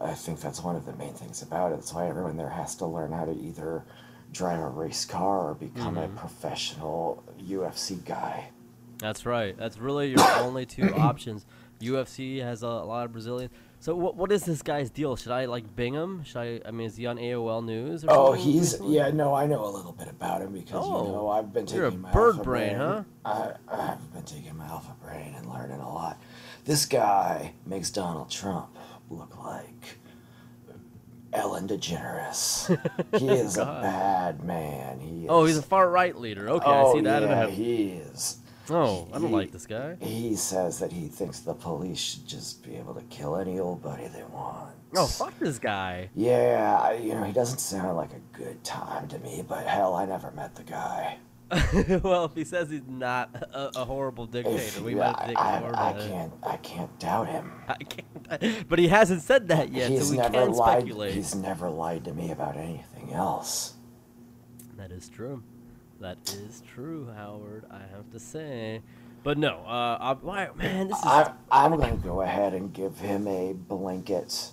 [0.00, 1.76] I think that's one of the main things about it.
[1.76, 3.84] That's why everyone there has to learn how to either
[4.32, 6.16] drive a race car or become Mm-hmm.
[6.16, 8.50] a professional UFC guy.
[8.98, 9.56] that's right.
[9.56, 11.46] That's really your only two options.
[11.80, 13.50] UFC has a, a lot of Brazilian.
[13.80, 15.14] So what what is this guy's deal?
[15.14, 16.24] Should I like Bing him?
[16.24, 16.60] Should I?
[16.66, 18.04] I mean, is he on AOL News?
[18.04, 19.10] Or Oh, something he's yeah.
[19.10, 21.66] No, I know a little bit about him because Oh, you know oh, I've been
[21.66, 23.02] taking you're a my bird alpha brain, huh?
[23.26, 26.18] I, I've been taking my alpha brain and learning a lot.
[26.64, 28.74] This guy makes Donald Trump
[29.10, 29.98] look like
[31.34, 32.78] Ellen DeGeneres.
[33.18, 35.00] he is a bad man.
[35.00, 36.48] He is, Oh, he's a far right leader.
[36.48, 37.22] Okay, oh, I see that.
[37.22, 38.38] in Yeah, he is.
[38.70, 39.96] Oh, I don't he- like this guy.
[40.00, 43.82] He says that he thinks the police should just be able to kill any old
[43.82, 44.74] buddy they want.
[44.96, 46.08] Oh, fuck this guy.
[46.14, 50.06] Yeah, you know, he doesn't sound like a good time to me, but hell, I
[50.06, 51.18] never met the guy.
[52.02, 55.38] well, if he says he's not a, a horrible If, dictator, we yeah, might think
[55.40, 57.52] I, more I, about can't, I can't doubt him.
[57.68, 58.68] I can't.
[58.68, 60.78] But he hasn't said that yet, he's so we never can lied.
[60.80, 61.14] speculate.
[61.14, 63.74] He's never lied to me about anything else.
[64.76, 65.42] That is true.
[66.04, 67.64] That is true, Howard.
[67.70, 68.82] I have to say.
[69.22, 72.70] But no, uh, I, why, man, this is I, I'm going to go ahead and
[72.74, 74.50] give him a blanket.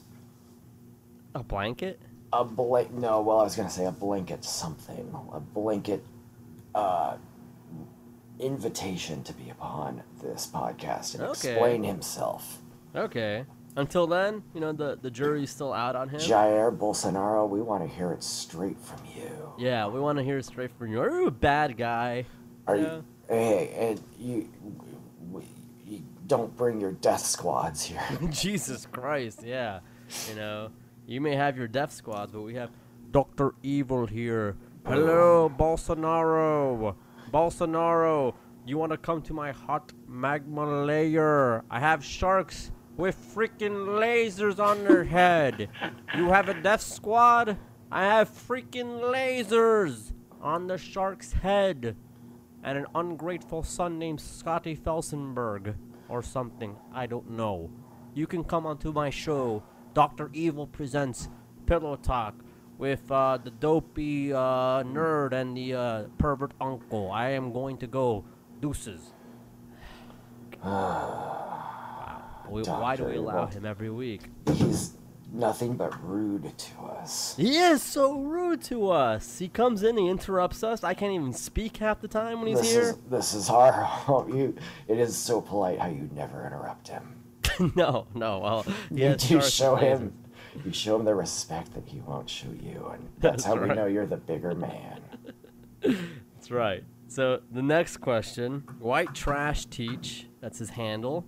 [1.35, 1.99] a blanket.
[2.31, 2.93] A blank.
[2.93, 5.13] No, well, I was going to say a blanket something.
[5.33, 6.05] A blanket
[6.73, 7.17] uh,
[8.39, 11.31] invitation to be upon this podcast and Okay.
[11.51, 12.59] explain himself.
[12.95, 13.43] Okay.
[13.77, 16.19] Until then, you know the the jury's still out on him.
[16.19, 19.53] Jair Bolsonaro, we want to hear it straight from you.
[19.57, 20.99] yeah, we want to hear it straight from you.
[20.99, 22.25] Are you a bad guy?
[22.67, 22.95] Are Yeah.
[22.97, 23.05] you?
[23.29, 24.49] Hey, and you,
[25.31, 25.47] w-
[25.85, 28.01] you don't bring your death squads here.
[28.29, 29.79] Jesus Christ, yeah.
[30.29, 30.69] You know,
[31.07, 32.71] you may have your death squads, but we have
[33.11, 34.57] Doctor Evil here.
[34.85, 36.93] Hello, Bolsonaro.
[37.33, 38.33] Bolsonaro,
[38.65, 41.63] you want to come to my hot magma layer?
[41.69, 45.69] I have sharks with freaking lasers on their head.
[46.15, 47.57] You have a death squad?
[47.91, 51.95] I have freaking lasers on the shark's head.
[52.63, 55.75] And an ungrateful son named Scotty Felsenberg.
[56.09, 56.75] Or something.
[56.93, 57.71] I don't know.
[58.13, 59.63] You can come onto my show.
[59.93, 60.29] Dr.
[60.33, 61.29] Evil presents
[61.65, 62.35] Pillow Talk
[62.77, 67.11] with uh, the dopey uh, nerd and the uh, pervert uncle.
[67.11, 68.25] I am going to go
[68.59, 69.13] deuces.
[72.51, 74.23] We, why do we allow him every week?
[74.53, 74.93] He's
[75.31, 77.35] nothing but rude to us.
[77.37, 79.39] He is so rude to us.
[79.39, 80.83] He comes in, he interrupts us.
[80.83, 82.81] I can't even speak half the time when he's this here.
[82.81, 84.35] is this is our home.
[84.37, 84.55] You,
[84.89, 87.15] it is so polite how you never interrupt him.
[87.75, 88.39] no, no.
[88.39, 90.13] Well, You do show him.
[90.65, 93.73] You show him the respect that he won't show you, and that's, That's how we
[93.73, 94.99] know you're the bigger man.
[95.81, 96.83] That's right.
[97.07, 100.27] So the next question: White Trash Teach.
[100.41, 101.25] That's his handle.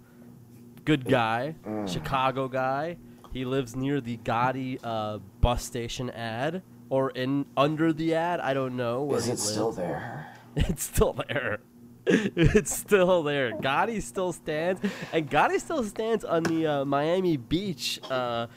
[0.85, 1.87] Good guy, Mm.
[1.87, 2.97] Chicago guy.
[3.31, 8.39] He lives near the Gotti uh, bus station ad, or in under the ad.
[8.39, 9.77] I don't know Is it still lives.
[9.77, 10.27] there?
[10.55, 11.59] It's still there.
[12.05, 13.53] it's still there.
[13.53, 18.47] Gotti still stands, and Gotti still stands on the uh, Miami Beach uh,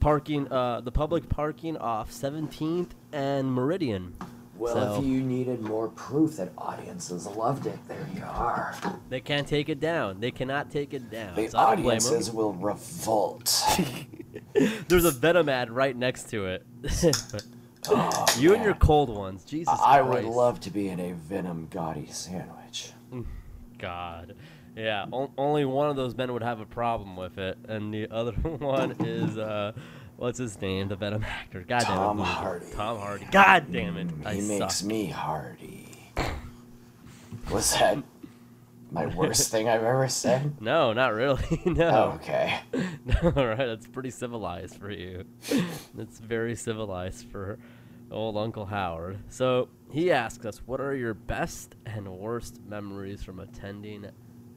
[0.00, 4.16] parking, uh, the public parking off 17th and Meridian.
[4.56, 8.74] Well, So- if you needed more proof that audiences loved it, there you are.
[9.08, 10.20] They can't take it down.
[10.20, 11.34] They cannot take it down.
[11.34, 12.06] The So I don't blame 'em.
[12.06, 13.62] audiences will revolt.
[14.88, 16.66] There's a Venom ad right next to it.
[17.86, 21.68] Oh, you and your cold ones, Jesus I would love to be in a Venom
[21.70, 22.92] Gotti sandwich.
[23.78, 24.36] God.
[24.74, 25.04] Yeah,
[25.36, 28.92] only one of those men would have a problem with it, and the other one
[29.00, 29.72] is uh,
[30.16, 30.88] what's his name?
[30.88, 31.64] The Venom actor.
[31.66, 32.32] God damn Tom it, loser.
[32.32, 32.66] Hardy.
[32.74, 33.26] Tom Hardy.
[33.30, 34.08] God damn it.
[34.08, 34.58] Mm, I he suck.
[34.60, 35.88] makes me hardy.
[37.50, 37.98] Was that
[38.90, 40.54] my worst thing I've ever said?
[40.60, 41.60] No, not really.
[41.66, 41.88] no.
[41.88, 42.60] Oh, okay.
[43.04, 43.58] No, right.
[43.58, 45.24] That's pretty civilized for you.
[45.94, 47.58] That's very civilized for
[48.10, 49.18] old Uncle Howard.
[49.28, 54.06] So he asks us, "What are your best and worst memories from attending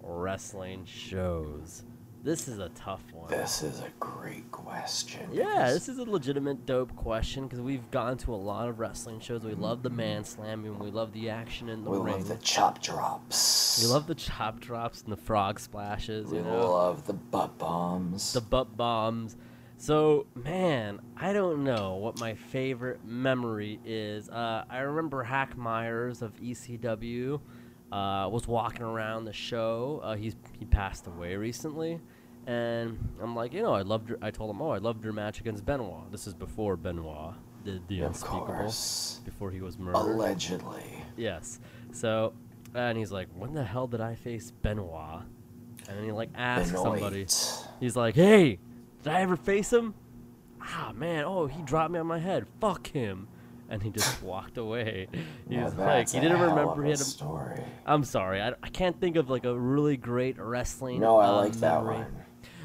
[0.01, 1.83] wrestling shows?"
[2.23, 3.29] This is a tough one.
[3.29, 5.29] This is a great question.
[5.31, 9.19] Yeah, this is a legitimate dope question because we've gone to a lot of wrestling
[9.21, 9.43] shows.
[9.45, 10.77] We love the man slamming.
[10.79, 12.15] We love the action in the we ring.
[12.15, 13.79] love the chop drops.
[13.81, 16.27] we love the chop drops and the frog splashes.
[16.29, 16.71] We You know?
[16.71, 18.33] love the butt bombs.
[18.33, 19.37] the butt bombs.
[19.77, 24.27] So, man, I don't know what my favorite memory is.
[24.27, 27.39] Uh, I remember Hack Meyers of ECW
[27.91, 30.01] uh, was walking around the show.
[30.03, 31.99] Uh, he's he passed away recently,
[32.45, 34.13] and I'm like, you know, I loved.
[34.21, 36.11] I told him, oh, I loved your match against Benoit.
[36.11, 39.21] This is before Benoit did the of unspeakable, course.
[39.25, 39.99] before he was murdered.
[39.99, 41.03] Allegedly.
[41.17, 41.59] Yes.
[41.91, 42.33] So,
[42.75, 45.21] and he's like, when the hell did I face Benoit?
[45.89, 47.25] and then he like asks somebody.
[47.79, 48.59] He's like, "Hey,
[49.03, 49.93] did I ever face him?
[50.61, 51.23] Ah, man.
[51.25, 52.45] Oh, he dropped me on my head.
[52.59, 53.29] Fuck him."
[53.69, 55.07] And he just walked away.
[55.49, 56.99] He was like, he didn't remember he had.
[56.99, 57.61] A, story.
[57.85, 61.01] I'm sorry, I, I can't think of like a really great wrestling.
[61.01, 61.95] No, I uh, like that memory.
[61.97, 62.23] one.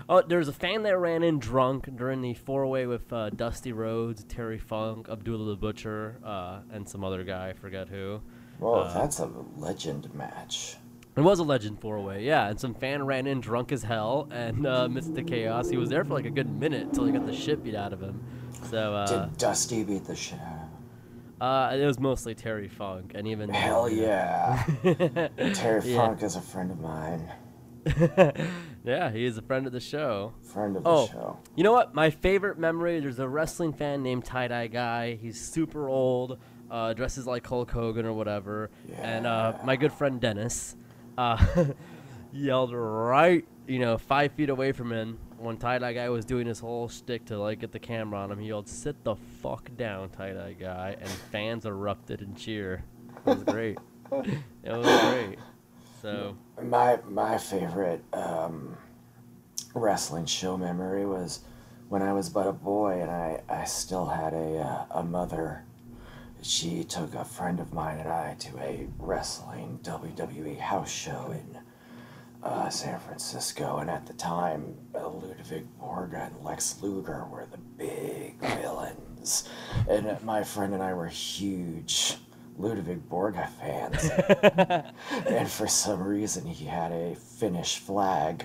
[0.08, 4.24] Oh, there's a fan that ran in drunk during the four-way with uh, Dusty Rhodes,
[4.24, 7.48] Terry Funk, Abdullah the Butcher, uh, and some other guy.
[7.50, 8.20] I forget who.
[8.58, 10.76] Well, Uh, that's a legend match.
[11.16, 12.48] It was a legend four-way, yeah.
[12.48, 15.68] And some fan ran in drunk as hell and uh, missed the chaos.
[15.68, 17.92] He was there for like a good minute until he got the shit beat out
[17.92, 18.22] of him.
[18.70, 20.61] So uh, Did Dusty beat the shit out of him?
[21.42, 24.62] Uh, it was mostly Terry Funk, and even Hell yeah.
[25.54, 25.96] Terry Yeah.
[25.96, 27.32] Funk is a friend of mine.
[28.84, 30.34] yeah, he is a friend of the show.
[30.52, 31.06] Friend of the Oh.
[31.08, 31.38] show.
[31.56, 31.94] You know what?
[31.94, 33.00] My favorite memory.
[33.00, 35.16] There's a wrestling fan named Tie Dye Guy.
[35.20, 36.38] He's super old,
[36.70, 38.70] uh, dresses like Hulk Hogan or whatever.
[39.00, 40.76] And uh, my good friend Dennis
[41.18, 41.44] uh,
[42.32, 46.46] yelled right, you know, five feet away from him when Tie Dye Guy was doing
[46.46, 48.38] his whole shtick to like get the camera on him.
[48.38, 52.84] He yelled, "Sit the fuck down, Tie Dye Guy!" And fans erupted in cheer.
[53.26, 53.78] It was great.
[54.12, 55.38] it was great.
[56.00, 58.76] So My my favorite um,
[59.74, 61.40] wrestling show memory was
[61.88, 65.64] when I was but a boy and I, I still had a uh, a mother.
[66.40, 71.61] She took a friend of mine and I to a wrestling WWE house show in
[72.42, 77.58] uh, San Francisco, and at the time, uh, Ludwig Borga and Lex Luger were the
[77.58, 79.48] big villains,
[79.88, 82.16] and uh, my friend and I were huge
[82.58, 84.10] Ludwig Borga fans
[85.26, 88.44] and for some reason he had a Finnish flag.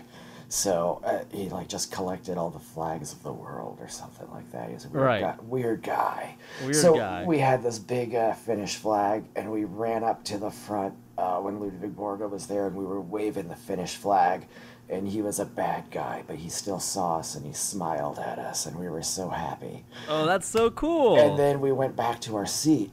[0.49, 4.49] So uh, he like just collected all the flags of the world or something like
[4.53, 4.69] that.
[4.69, 5.21] He's a weird Right.
[5.21, 5.35] guy.
[5.43, 6.35] Weird guy.
[6.63, 7.25] Weird so guy.
[7.25, 11.37] we had this big uh, Finnish flag, and we ran up to the front uh,
[11.39, 14.47] when Ludwig Borga was there, and we were waving the Finnish flag.
[14.89, 18.39] And he was a bad guy, but he still saw us and he smiled at
[18.39, 19.83] us, and we were so happy.
[20.07, 21.19] oh, that's so cool.
[21.19, 22.91] And then we went back to our seat,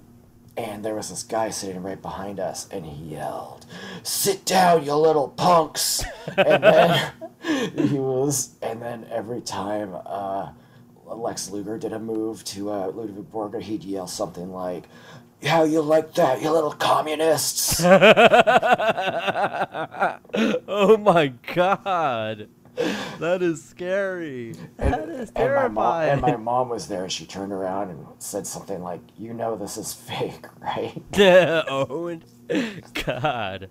[0.57, 3.67] and there was this guy sitting right behind us, and he yelled,
[4.03, 6.03] "Sit down, you little punks!"
[6.37, 7.13] And then
[7.89, 10.51] he was, and then every time uh,
[11.07, 14.89] Lex Luger did a move to uh, Ludwig Borga, he'd yell something like,
[15.45, 17.91] "How you like that, you little communists?" oh
[20.99, 22.49] my god.
[23.21, 24.55] That is scary.
[24.79, 26.11] That is And my, mom, terrifying.
[26.11, 29.77] and my mom was there, she turned around and said something like, "You know this
[29.77, 31.63] is fake, right?" Yeah.
[31.69, 32.25] Owned.
[33.07, 33.69] God.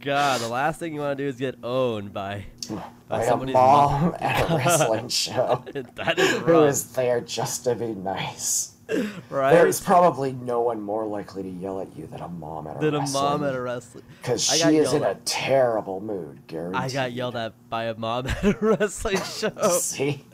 [0.00, 3.26] God, the last thing you want to do is get owned by, by By a
[3.26, 5.64] somebody's mom at a wrestling show.
[5.96, 8.69] That is who rough, is there just to be nice.
[9.30, 9.52] right?
[9.52, 12.80] There's probably no one more likely to yell at you than a mom at a
[12.80, 13.22] Than a wrestling.
[13.24, 14.04] mom at a wrestling.
[14.20, 16.74] Because she is in yelled a terrible mood, Gary.
[16.74, 19.50] I got yelled at by a mom at a wrestling show.
[19.80, 20.24] See,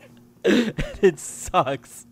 [0.43, 2.05] it sucks.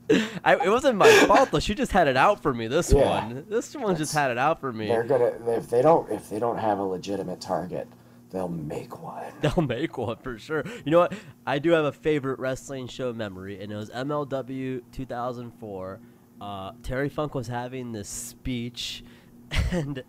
[0.44, 1.60] I, it wasn't my fault though.
[1.60, 2.68] She just had it out for me.
[2.68, 3.26] This Yeah.
[3.26, 4.88] one, this one just had it out for me.
[4.88, 7.88] they're gonna if they don't if they don't have a legitimate target,
[8.32, 9.24] they'll make one.
[9.42, 10.64] They'll make one for sure.
[10.84, 11.14] You know what?
[11.48, 16.00] I do have a favorite wrestling show memory, and it was MLW 2004.
[16.42, 19.04] Uh, Terry Funk was having this speech,
[19.72, 20.04] and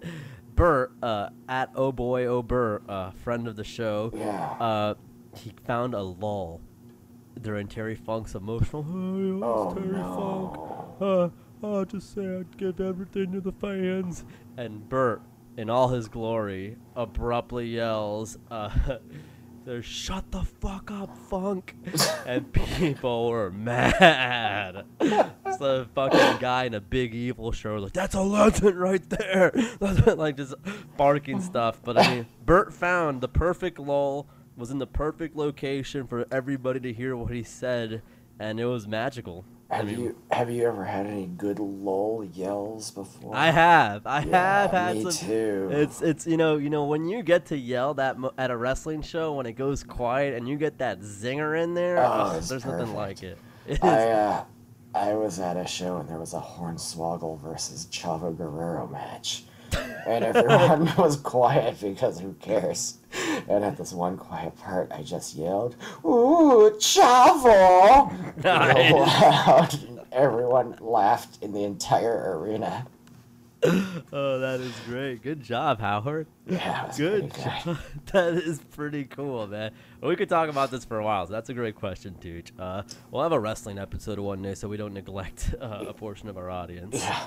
[0.54, 4.42] Bert, uh, at Oh Boy Oh Bert, uh, friend of the show, Yeah.
[4.58, 4.94] uh,
[5.36, 6.60] he found a lull
[7.40, 8.84] during Terry Funk's emotional.
[9.44, 10.96] Oh, Oh, Terry no.
[10.98, 11.32] Funk.
[11.62, 14.24] Uh, I'll just say I'd give everything to the fans.
[14.56, 15.22] And Bert,
[15.56, 18.38] in all his glory, abruptly yells,
[19.66, 21.74] says, Shut the fuck up, Funk.
[22.26, 24.84] and people were mad.
[25.00, 25.28] so
[25.78, 29.52] the fucking guy in a big evil shirt like, That's a legend right there.
[29.80, 30.54] like just
[30.96, 31.80] barking stuff.
[31.84, 36.80] But I mean, Bert found the perfect lull, was in the perfect location for everybody
[36.80, 38.02] to hear what he said,
[38.38, 39.44] and it was magical.
[39.68, 43.34] I Have mean, you have you ever had any good lull yells before?
[43.34, 44.06] I have.
[44.06, 45.26] I have had me some.
[45.28, 45.68] too.
[45.72, 48.56] It's it's you know you know when you get to yell that mo- at a
[48.56, 51.98] wrestling show when it goes quiet and you get that zinger in there.
[51.98, 53.38] Oh, it's there's nothing like it.
[53.66, 53.82] It.
[53.82, 54.44] I uh,
[54.94, 59.42] I was at a show and there was a Hornswoggle versus Chavo Guerrero match.
[60.06, 62.98] And everyone was quiet because who cares?
[63.48, 68.42] And at this one quiet part, I just yelled, Ooh, Chavo!
[68.44, 68.92] Nice.
[68.92, 69.74] Real loud.
[69.88, 72.86] And Everyone laughed in the entire arena.
[73.64, 75.22] oh, that is great.
[75.22, 76.26] Good job, Howard.
[76.46, 77.78] Yeah, Good job.
[78.12, 79.72] that is pretty cool, man.
[80.00, 81.26] Well, we could talk about this for a while.
[81.26, 82.52] So that's a great question, Tooch.
[82.58, 86.28] Uh, we'll have a wrestling episode one day, so we don't neglect uh, a portion
[86.28, 86.94] of our audience.
[86.96, 87.26] Yeah.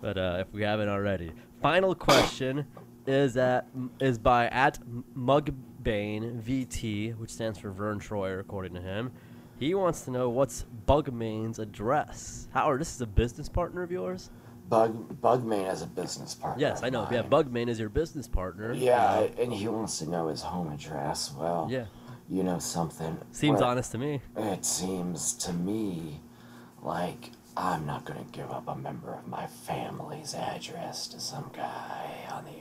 [0.00, 1.32] but uh, if we haven't already.
[1.60, 2.66] Final question
[3.08, 3.66] is at
[4.00, 4.78] is by at
[5.16, 9.12] Mugbane VT, which stands for Verne Troyer, according to him.
[9.58, 12.46] He wants to know what's Bugmane's address.
[12.52, 14.30] Howard, this is a business partner of yours.
[14.68, 16.60] Bug Bugman is a business partner.
[16.60, 17.08] Yes, I know.
[17.10, 17.22] Yeah.
[17.22, 18.72] Bugmane is your business partner.
[18.74, 21.32] Yeah, uh, and he wants to know his home address.
[21.32, 21.86] Well, Yeah.
[22.28, 23.16] you know something.
[23.32, 24.20] Seems Well, honest to me.
[24.36, 26.20] It seems to me
[26.82, 31.50] like I'm not going to give up a member of my family's address to some
[31.52, 32.57] guy on the.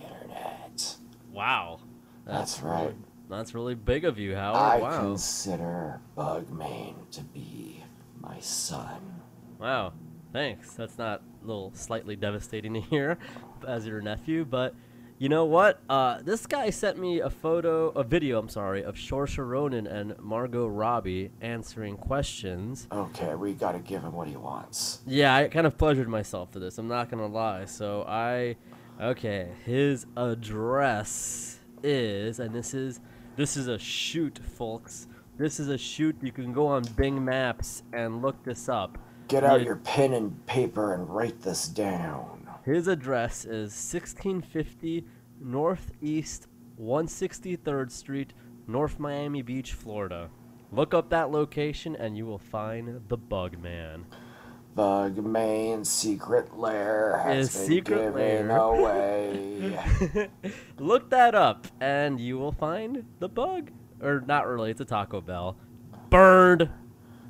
[1.38, 1.82] Wow.
[2.26, 2.96] That's right.
[3.30, 4.58] That's really big of you, Howard.
[4.58, 5.02] I wow.
[5.02, 7.84] consider Bugman to be
[8.20, 9.22] my son.
[9.60, 9.94] Wow.
[10.34, 10.74] Thanks.
[10.74, 13.20] That's not a little slightly devastating to hear
[13.68, 14.74] as your nephew, but
[15.20, 15.80] you know what?
[15.88, 20.18] Uh, this guy sent me a photo, a video, I'm sorry, of Saoirse Ronan and
[20.18, 22.88] Margot Robbie answering questions.
[22.92, 25.02] Okay, we got to give him what he wants.
[25.06, 26.80] Yeah, I kind of pleasured myself for this.
[26.80, 27.66] I'm not gonna lie.
[27.66, 28.56] So I,
[29.02, 33.00] okay, his address is, and this is,
[33.36, 35.08] this is a shoot, folks.
[35.38, 36.16] This is a shoot.
[36.22, 38.98] You can go on Bing Maps and look this up.
[39.28, 42.48] Get out your pen and paper and write this down.
[42.66, 45.06] His address is 1650
[45.40, 46.48] Northeast
[46.82, 48.34] 163rd Street,
[48.68, 50.30] North Miami Beach, Florida.
[50.72, 54.06] Look up that location and you will find the Bug Man.
[54.78, 58.58] Bugman's secret lair has His been secret given lair.
[58.58, 60.30] away.
[60.80, 63.72] Look that up and you will find the bug.
[64.00, 65.58] Or not really, it's a Taco Bell.
[66.12, 66.70] Burned.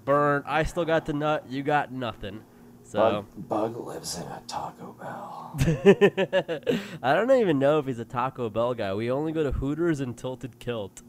[0.04, 0.44] Burned.
[0.46, 2.42] I still got the nut, you got nothing.
[2.84, 5.56] So Bug, Bug lives in a Taco Bell.
[7.04, 8.94] I don't even know if he's a Taco Bell guy.
[8.94, 11.02] We only go to Hooters and Tilted Kilt.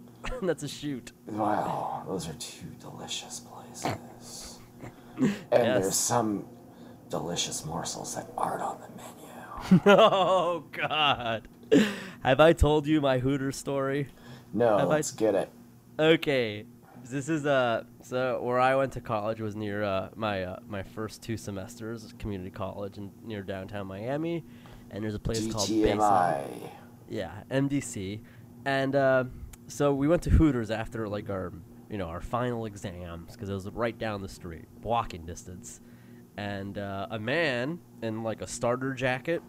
[0.43, 1.13] That's a shoot.
[1.27, 4.48] Wow, those are two delicious places.
[5.53, 6.47] And there's some
[7.11, 9.83] delicious morsels that aren't on the menu.
[9.87, 11.49] oh God.
[12.23, 14.09] Have I told you my Hooters story?
[14.53, 15.51] No, Have I- let's get it.
[15.99, 16.65] Okay.
[17.05, 20.83] This is uh so where I went to college was near uh, my uh, my
[20.83, 24.45] first two semesters, community college in near downtown Miami,
[24.91, 25.69] and there's a place called.
[25.69, 26.71] GTMI.
[27.09, 28.21] Yeah, MDC,
[28.67, 29.25] and uh,
[29.69, 31.53] so we went to Hooters after like our
[31.91, 35.81] you know our final exams because it was right down the street, walking distance,
[36.37, 39.43] and uh, a man in like a starter jacket,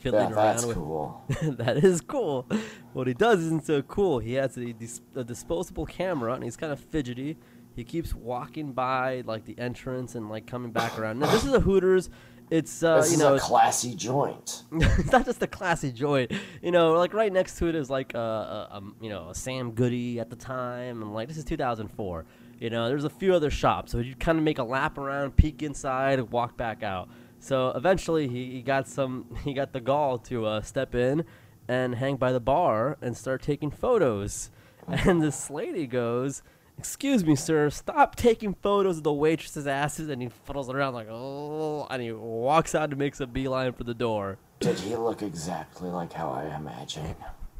[0.00, 1.24] fiddling Yeah, around that's with cool.
[1.42, 2.46] that is cool.
[2.92, 4.18] What he does isn't so cool.
[4.18, 7.38] He has a, dis- a disposable camera and he's kind of fidgety.
[7.74, 11.18] He keeps walking by like the entrance and like coming back around.
[11.20, 12.10] Now this is a Hooters.
[12.52, 14.64] It's uh, this you is know a classy joint.
[14.72, 16.30] it's not just a classy joint.
[16.60, 19.34] You know, like right next to it is like a, a, a you know a
[19.34, 22.26] Sam Goody at the time, and like this is 2004.
[22.60, 25.34] You know, there's a few other shops, so you kind of make a lap around,
[25.34, 27.08] peek inside, and walk back out.
[27.40, 31.24] So eventually, he, he got some he got the gall to uh, step in
[31.68, 34.50] and hang by the bar and start taking photos.
[34.88, 36.42] And this lady goes.
[36.82, 37.70] Excuse me, sir.
[37.70, 42.10] Stop taking photos of the waitresses' asses, and he fuddles around like, oh, and he
[42.10, 44.36] walks out and makes a beeline for the door.
[44.58, 47.14] Did he look exactly like how I imagine?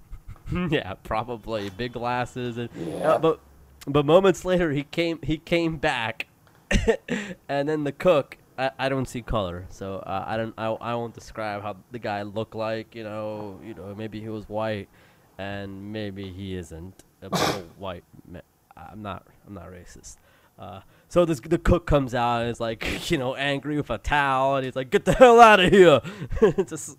[0.70, 3.12] yeah, probably big glasses and Yeah.
[3.12, 3.38] uh, but
[3.86, 6.26] but moments later he came he came back,
[7.48, 10.94] and then the cook I, I don't see color so uh, I don't I, I
[10.96, 14.88] won't describe how the guy looked like you know you know maybe he was white
[15.38, 17.28] and maybe he isn't a
[17.78, 18.40] white ma-
[18.76, 20.16] I'm not I'm not racist.
[20.58, 23.98] Uh, so this the cook comes out and is like you know angry with a
[23.98, 26.00] towel and he's like get the hell out of here
[26.66, 26.98] just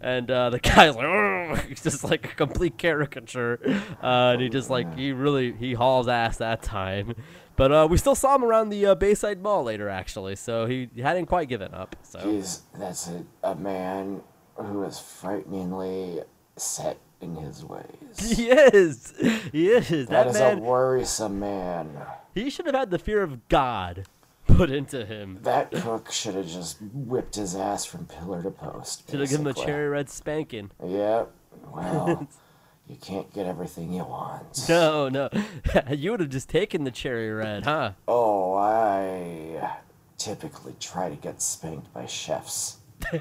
[0.00, 3.60] and uh, the guy's like he's just like a complete caricature.
[4.02, 7.14] Uh, and he just like he really he hauls ass that time.
[7.54, 10.88] But uh, we still saw him around the uh, Bayside Mall later actually so he
[11.00, 12.18] hadn't quite given up so.
[12.20, 14.22] He's that's a, a man
[14.56, 16.22] who is frighteningly
[16.56, 18.36] set in his ways.
[18.36, 19.14] he is
[19.52, 21.90] he is that that is man a worrisome man.
[22.34, 24.04] he should have had the fear of God
[24.46, 29.08] put into him That cook should have just whipped his ass from pillar to post.
[29.10, 31.30] should have given him a cherry red spanking Yep.
[31.72, 32.28] Well,
[32.88, 34.68] you can't get everything you want.
[34.68, 35.30] No, no.
[35.90, 37.92] you would have just taken the cherry red, huh?
[38.08, 39.76] Oh, I
[40.18, 42.78] typically try to get spanked by chefs.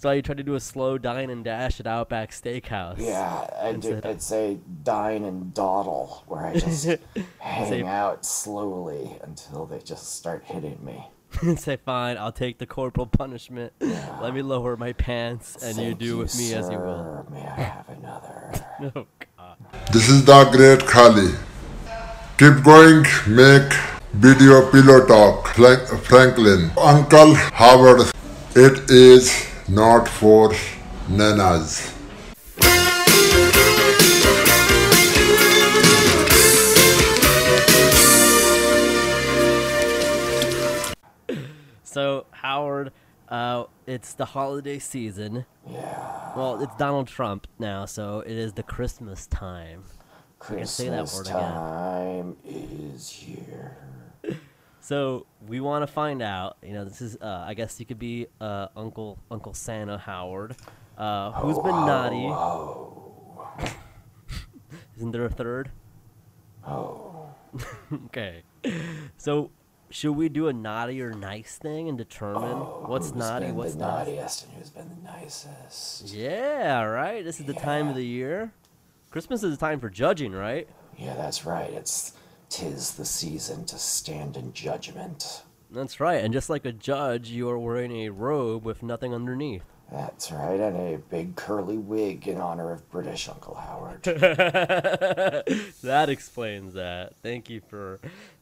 [0.00, 2.98] So you tried to do a slow dine and dash at Outback Steakhouse.
[2.98, 6.86] Yeah, I do, I'd say dine and dawdle, where I just
[7.40, 11.04] hang Say- out slowly until they just start hitting me.
[11.56, 13.72] Say, fine, I'll take the corporal punishment.
[13.80, 17.26] Let me lower my pants, and you Thank do with me as you will.
[17.30, 18.52] May I have another?
[18.94, 19.56] Oh, God.
[19.92, 21.32] This is the great Khali.
[22.38, 23.72] Keep going, make
[24.12, 26.70] video pillow talk, Frank- Franklin.
[26.78, 28.08] Uncle Howard,
[28.54, 30.50] it is not for
[31.08, 31.94] nanas.
[41.82, 42.92] So Howard,
[43.28, 45.44] uh, it's the holiday season.
[45.68, 46.32] Yeah.
[46.36, 49.84] Well, it's Donald Trump now, so it is the Christmas time.
[50.40, 51.52] can say that Christmas word again.
[51.52, 53.76] time is here.
[54.88, 56.56] So we want to find out.
[56.62, 57.14] You know, this is.
[57.20, 60.56] Uh, I guess you could be uh, Uncle Uncle Santa Howard.
[60.96, 62.24] Uh, who's been naughty?
[62.24, 63.46] Oh,
[64.96, 65.70] Isn't there a third?
[66.66, 67.28] oh.
[68.06, 68.42] Okay.
[69.18, 69.50] So
[69.90, 72.56] should we do a naughty or nice thing and determine
[72.88, 76.08] what's Who's naughty, been what's the naughtiest and who's been the nicest?
[76.14, 77.22] Yeah, right.
[77.22, 78.52] This is the time of the year.
[79.10, 80.66] Christmas is the time for judging, right?
[80.96, 81.70] Yeah, that's right.
[81.74, 82.14] It's
[82.48, 85.42] tis the season to stand in judgment.
[85.70, 86.24] That's right.
[86.24, 89.64] And just like a judge, you are wearing a robe with nothing underneath.
[89.90, 94.02] That's right, and a big curly wig in honor of British Uncle Howard.
[94.02, 95.44] that
[96.10, 97.16] explains that.
[97.22, 97.98] Thank you for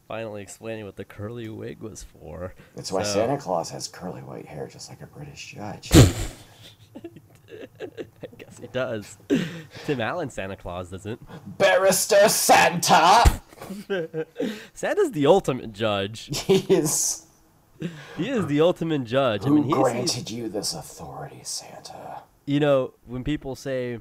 [0.09, 2.53] finally explaining what the curly wig was for.
[2.75, 5.89] That's why So- Santa Claus has curly white hair, just like a British judge.
[7.81, 9.17] I guess he does.
[9.85, 11.21] Tim Allen Santa Claus doesn't.
[11.57, 13.41] Barrister Santa!
[14.73, 16.29] Santa's the ultimate judge.
[16.47, 17.23] He is.
[18.17, 19.43] He is the ultimate judge.
[19.45, 22.23] I Who mean, he's, he's granted you this authority, Santa?
[22.45, 23.99] you know, when people say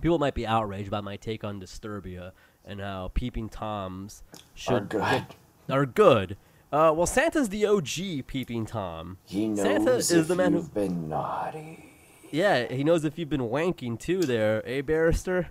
[0.00, 2.32] people might be outraged by my take on Disturbia
[2.64, 4.22] and how peeping toms
[4.54, 5.24] should Are good.
[5.68, 6.36] are good.
[6.72, 9.18] Uh, well, Santa's the OG peeping tom.
[9.24, 11.92] He knows Santa if is the man who you've been naughty.
[12.36, 15.48] Yeah, he knows if you've been wanking too there, eh, barrister?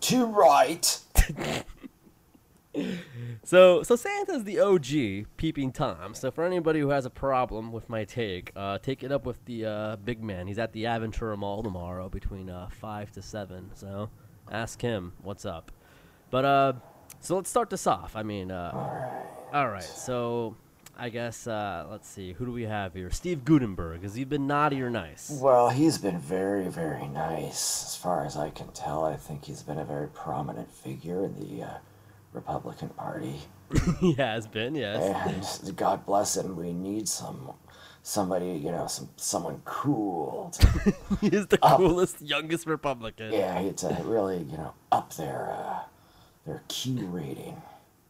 [0.00, 0.98] Too right.
[3.42, 6.12] So, so Santa's the OG peeping tom.
[6.12, 9.42] So for anybody who has a problem with my take, uh, take it up with
[9.46, 10.46] the uh, big man.
[10.46, 13.70] He's at the Aventura Mall tomorrow between uh, five to seven.
[13.72, 14.10] So
[14.50, 15.72] ask him what's up.
[16.30, 16.72] But uh,
[17.20, 18.14] so let's start this off.
[18.14, 18.72] I mean, uh,
[19.54, 19.82] all right.
[19.82, 20.56] So
[20.98, 22.32] I guess uh, let's see.
[22.32, 23.10] Who do we have here?
[23.10, 24.02] Steve Guttenberg.
[24.02, 25.30] Has he been naughty or nice?
[25.42, 27.84] Well, he's been very, very nice.
[27.84, 31.34] As far as I can tell, I think he's been a very prominent figure in
[31.38, 31.78] the uh,
[32.32, 33.40] Republican Party.
[34.00, 35.60] he has been, yes.
[35.62, 37.52] And God bless him, we need some
[38.02, 40.50] somebody, you know, some someone cool.
[40.50, 43.32] To, he is the coolest, youngest Republican.
[43.32, 45.80] yeah, to really, you know, up their uh,
[46.46, 47.60] their Q rating.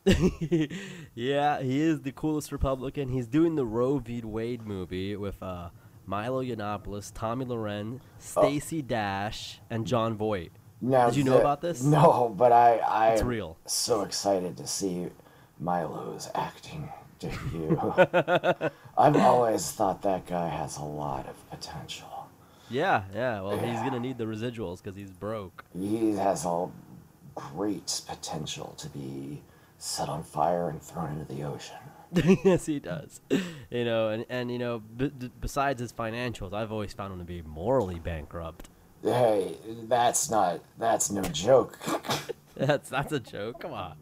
[1.14, 3.08] yeah, he is the coolest Republican.
[3.08, 4.22] He's doing the Roe v.
[4.22, 5.70] Wade movie with uh,
[6.06, 10.50] Milo Yiannopoulos, Tomi Lahren, Stacey Dash, and Jon Voight.
[10.80, 11.82] Now, Did you know the- about this?
[11.82, 13.58] No, but I I It's real.
[13.66, 15.08] so excited to see
[15.58, 16.88] Milo's acting
[17.18, 17.78] debut.
[18.98, 22.28] I've always thought that guy has a lot of potential.
[22.68, 23.40] Yeah, yeah.
[23.40, 25.64] Well, he's gonna need the residuals because he's broke.
[25.78, 26.72] He has all
[27.34, 29.42] great potential to be
[29.78, 31.76] set on fire and thrown into the ocean.
[32.44, 33.20] yes, he does.
[33.70, 35.10] You know, and and you know, b-
[35.40, 38.68] besides his financials, I've always found him to be morally bankrupt.
[39.02, 39.56] Hey,
[39.88, 41.78] that's not that's no joke.
[42.58, 43.60] That's that's a joke.
[43.60, 43.96] Come on.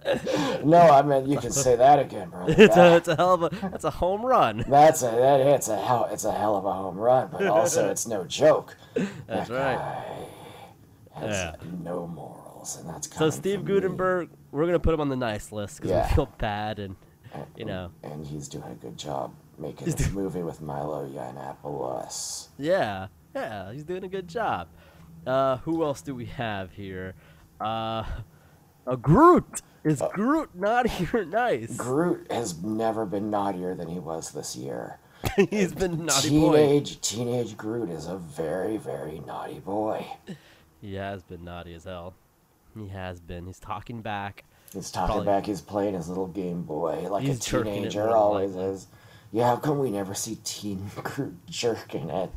[0.62, 2.55] No, I mean you can say that again, brother.
[2.57, 4.64] It's a it's a hell of a that's a home run.
[4.68, 7.91] that's a that it's a hell it's a hell of a home run, but also
[7.91, 8.77] it's no joke.
[8.95, 9.77] That's that right.
[9.77, 10.05] guy
[11.20, 11.57] has Yeah.
[11.83, 14.31] no morals, and that's So Steve Guttenberg.
[14.31, 14.37] me.
[14.55, 16.09] We're gonna put him on the nice list because Yeah.
[16.09, 16.95] we feel bad and
[17.57, 22.49] you know, and he's doing a good job making this movie with Milo Yiannopoulos.
[22.57, 24.69] yeah, yeah, he's doing a good job.
[25.27, 27.15] Uh, who else do we have here?
[27.61, 28.05] Uh,
[28.87, 29.63] a Groot.
[29.83, 31.77] Is Uh, Groot naughty or nice?
[31.77, 35.01] Groot has never been naughtier than he was this year.
[35.51, 36.53] he's been naughty boy.
[36.57, 40.07] teenage teenage Groot is a very very naughty boy.
[40.81, 42.15] He has been naughty as hell.
[42.77, 43.47] He has been.
[43.47, 44.45] He's talking back.
[44.72, 45.47] He's talking Probably- back.
[45.47, 48.70] He's playing his little Game Boy like He's a teenager always likely.
[48.72, 48.87] is.
[49.33, 52.31] Yeah, how come we never see Teen Groot jerking it?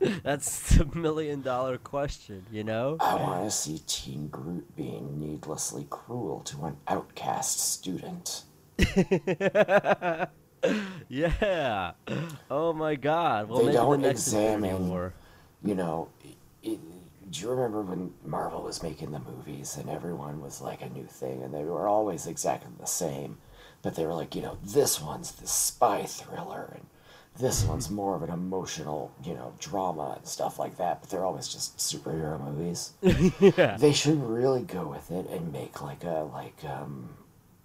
[0.22, 2.96] That's the million dollar question, you know?
[3.00, 8.44] I want to see Teen Groot being needlessly cruel to an outcast student.
[11.08, 11.92] Yeah.
[12.50, 13.48] Oh my God.
[13.48, 15.12] Well, They maybe don't the next examine-
[15.62, 16.08] You know,
[16.64, 16.80] it,
[17.30, 21.04] do you remember when Marvel was making the movies and everyone was like a new
[21.06, 23.38] thing and they were always exactly the same?
[23.82, 26.86] But they were like, you know, this one's the spy thriller and
[27.38, 31.00] this one's more of an emotional, you know, drama and stuff like that.
[31.00, 32.92] But they're always just superhero movies.
[33.58, 33.76] yeah.
[33.76, 37.10] They should really go with it and make like a like um,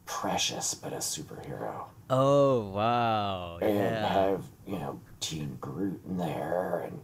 [0.05, 3.59] Precious, but a superhero, Oh wow.
[3.61, 4.07] and Yeah.
[4.09, 6.99] have you know Teen Groot in there and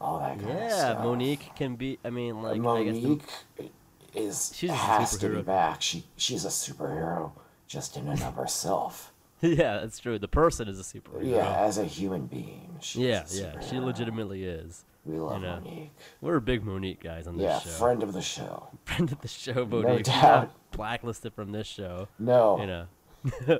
[0.00, 0.94] all that kind of Yeah.
[1.02, 1.98] Mo'Nique can be.
[2.04, 3.70] I mean, like I guess the- Mo'Nique
[4.14, 5.82] is She's has to be back.
[5.82, 7.32] She she's a superhero
[7.66, 9.12] just in and of herself.
[9.40, 10.18] yeah, that's true.
[10.18, 11.24] The person is a superhero.
[11.30, 12.76] Yeah, as a human being.
[12.80, 13.60] She's yeah, yeah.
[13.60, 14.84] She legitimately is.
[15.04, 15.60] We love know.
[15.64, 15.90] Mo'Nique.
[16.20, 17.70] We're big Mo'Nique guys on this Yeah, show.
[17.70, 18.68] friend of the show.
[18.84, 19.98] friend of the show, Mo'Nique.
[19.98, 20.52] She's doubt.
[20.72, 22.08] blacklisted from this show.
[22.18, 22.58] No.
[22.60, 22.86] You know.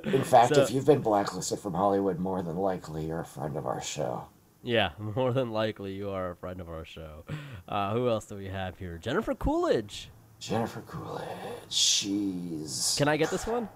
[0.05, 3.55] In fact, So- if you've been blacklisted from Hollywood, more than likely you're a friend
[3.57, 4.25] of our show.
[4.63, 7.23] Yeah, more than likely you are a friend of our show.
[7.67, 8.97] Uh, who else do we have here?
[8.97, 10.09] Jennifer Coolidge.
[10.39, 11.25] Jennifer Coolidge.
[11.69, 12.95] She's.
[12.97, 13.69] Can I get this one?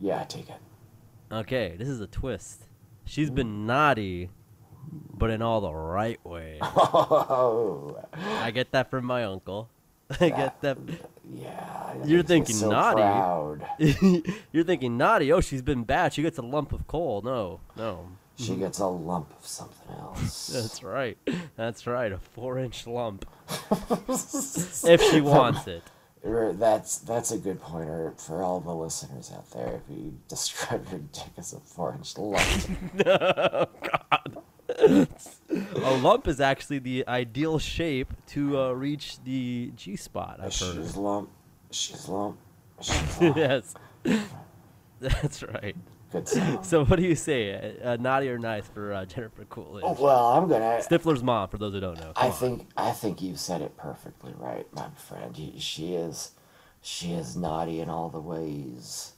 [0.00, 0.56] Yeah, take it.
[1.32, 2.64] Okay, this is a twist.
[3.04, 4.30] She's been naughty,
[5.14, 6.60] but in all the right ways.
[6.92, 9.68] Oh, I get that from my uncle.
[10.20, 10.78] I get that.
[11.32, 11.94] yeah.
[11.98, 14.22] that You're thinking so naughty.
[14.52, 15.32] You're thinking naughty.
[15.32, 16.12] Oh, she's been bad.
[16.12, 17.22] She gets a lump of coal.
[17.22, 18.08] No, no.
[18.40, 20.46] She gets a lump of something else.
[20.54, 21.18] That's right.
[21.56, 22.10] That's right.
[22.10, 23.26] A four-inch lump.
[24.08, 25.82] if she wants it.
[26.22, 29.76] That's that's a good pointer for all the listeners out there.
[29.76, 34.38] If you describe your dick as a four-inch lump, oh, God.
[34.78, 40.36] A lump is actually the ideal shape to uh, reach the G spot.
[40.38, 40.76] I've heard.
[40.76, 41.30] she's lump,
[41.70, 42.38] she's lump,
[42.80, 43.36] she's lump.
[43.36, 43.74] yes,
[45.00, 45.76] that's right.
[46.12, 46.64] Good song.
[46.64, 49.84] So, what do you say, uh, uh, naughty or nice for uh, Jennifer Coolidge?
[49.86, 50.80] Oh, well, I'm gonna.
[50.80, 52.12] Stifler's mom, for those who don't know.
[52.16, 52.32] I on.
[52.32, 55.36] think I think you said it perfectly right, my friend.
[55.58, 56.32] She is
[56.80, 59.12] she is naughty in all the ways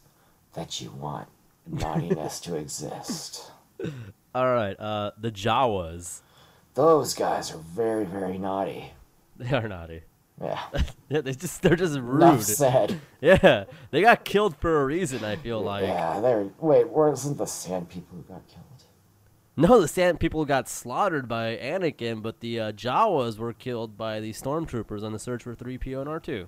[0.54, 1.28] that you want
[1.66, 3.50] naughtiness to exist.
[4.34, 6.20] All right, uh, the Jawas.
[6.74, 8.92] Those guys are very very naughty.
[9.36, 10.02] They are naughty.
[10.42, 10.60] Yeah.
[11.08, 12.22] Yeah, they just they're just rude.
[12.22, 12.98] Enough said.
[13.20, 15.22] Yeah, they got killed for a reason.
[15.24, 15.84] I feel like.
[15.84, 18.64] yeah, they're wait, wasn't the sand people who got killed?
[19.54, 24.18] No, the Sand people got slaughtered by Anakin, but the uh, Jawas were killed by
[24.20, 26.46] the stormtroopers on the search for 3PO and R2.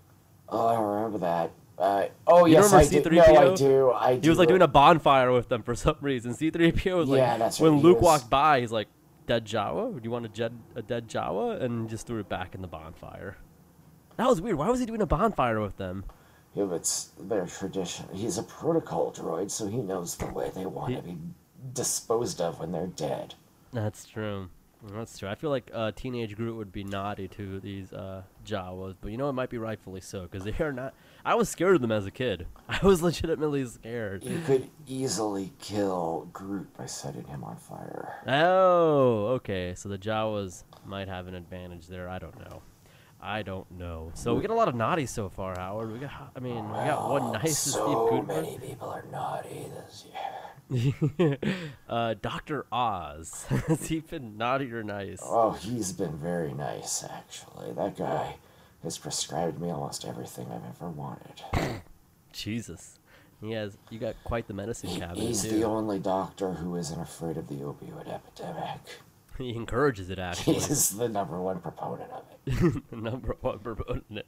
[0.49, 1.51] Oh, I remember that.
[1.79, 3.03] Uh, oh You yes, I do.
[3.11, 3.57] No, I C-3PO?
[3.59, 3.91] do.
[3.93, 4.21] I do.
[4.23, 6.33] He was like doing a bonfire with them for some reason.
[6.33, 8.89] C3PO was like, Yeah, that's when Luke was- walked by, he's like,
[9.27, 9.93] "Dead Jawa?
[9.93, 12.69] Do you want a, jed- a dead Jawa?" And just threw it back in the
[12.69, 13.37] bonfire.
[14.17, 14.57] That was weird.
[14.57, 16.05] Why was he doing a bonfire with them?
[16.55, 18.07] Yeah, but it's their tradition.
[18.13, 21.17] He's a protocol droid, so he knows the way they want He- to be
[21.73, 23.35] disposed of when they're dead.
[23.73, 24.49] That's true.
[24.93, 25.31] That's true.
[25.31, 29.17] I feel like uh, teenage Groot would be naughty to these uh, Jawas, but you
[29.17, 30.93] know it might be rightfully so because they are not.
[31.25, 32.47] I was scared of them as a kid.
[32.69, 34.23] I was legitimately scared.
[34.25, 38.23] You could easily kill Groot by setting him on fire.
[38.29, 39.75] Oh, okay.
[39.75, 42.09] So the Jawas might have an advantage there.
[42.11, 42.61] I don't know.
[43.25, 44.11] I don't know.
[44.15, 45.93] So we get a lot of naughty so far, Howard.
[45.93, 46.33] We got.
[46.37, 51.39] I mean, we got one nice so Steve many people are naughty this year.
[51.89, 53.45] uh, Doctor Oz.
[53.67, 55.21] Has he been naughty or nice?
[55.23, 57.73] Oh, he's been very nice, actually.
[57.73, 58.37] That guy
[58.83, 61.41] has prescribed me almost everything I've ever wanted.
[62.33, 62.99] Jesus.
[63.41, 63.77] He has.
[63.91, 65.51] You got quite the medicine He- cabinet he's too.
[65.51, 68.81] the only doctor who isn't afraid of the opioid epidemic.
[69.37, 70.61] He encourages it actually.
[70.61, 72.34] He's the number one proponent of it.
[72.91, 74.27] the number one proponent.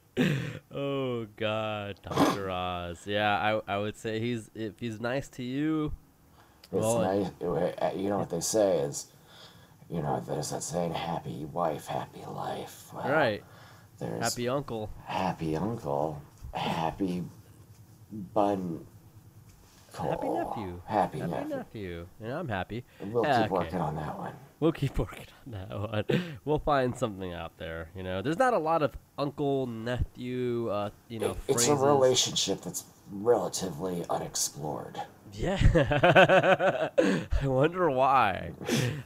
[0.73, 3.05] Oh God, Doctor Oz.
[3.05, 3.37] Yeah,
[3.67, 5.93] I I would say he's if he's nice to you.
[6.63, 7.27] It's Well, nice.
[7.41, 9.07] uh, You know what they say is,
[9.89, 13.43] you know, there's that saying, "Happy wife, happy life." Well, Right.
[13.99, 14.89] There's Happy uncle.
[15.05, 16.21] happy uncle,
[16.53, 17.23] happy
[18.11, 18.85] bun.
[19.97, 20.81] Happy nephew.
[20.85, 21.55] Happy, Happy nephew.
[21.55, 22.07] nephew.
[22.21, 22.83] And I'm happy.
[23.01, 23.63] We'll Yeah, keep okay.
[23.63, 24.33] working on that one.
[24.59, 25.69] We'll keep working on that
[26.09, 26.23] one.
[26.45, 27.89] We'll find something out there.
[27.95, 30.69] You know, there's not a lot of uncle nephew.
[30.69, 31.81] Uh, you know, It's phrases.
[31.81, 34.99] a relationship that's relatively unexplored.
[35.33, 36.89] Yeah.
[36.97, 38.51] I wonder why.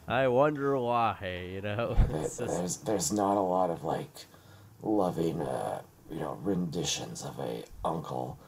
[0.08, 1.18] I wonder why.
[1.52, 4.26] You know, There- just, There's there's not a lot of like
[4.82, 8.40] loving, uh, you know, renditions of a uncle,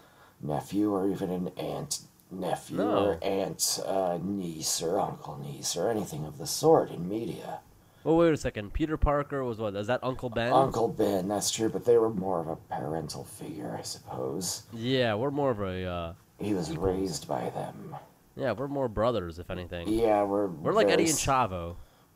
[0.42, 2.00] nephew, or even an aunt
[2.40, 3.06] nephew No.
[3.06, 7.60] or aunt uh, niece or uncle niece or anything of the sort in media.
[8.04, 8.74] well, wait a second.
[8.74, 9.76] Peter Parker was what?
[9.76, 10.52] Is that Uncle Ben?
[10.52, 14.64] Uncle Ben, that's true, but they were more of a parental figure, I suppose.
[14.74, 15.86] Yeah, we're more of a.
[15.86, 17.96] Uh, He was raised by them.
[18.36, 19.88] yeah, we're more brothers, if anything.
[19.88, 21.76] Yeah, we're We're like Eddie and Chavo.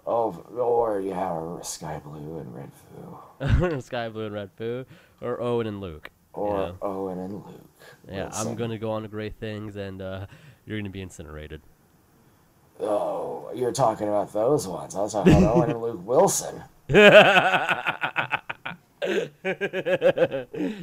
[0.10, 4.86] Oh, or yeah, or SkyBlu and Red Foo, SkyBlu and Redfoo,
[5.22, 6.10] or Owen and Luke.
[6.36, 6.76] you or know?
[6.82, 7.67] Owen and Luke.
[8.10, 10.28] Yeah, I'm gonna go on to great things, and uh,
[10.66, 11.62] you're gonna be incinerated.
[12.80, 14.96] Oh, you're talking about those ones.
[14.96, 16.64] I was talking about Owen and Luke Wilson.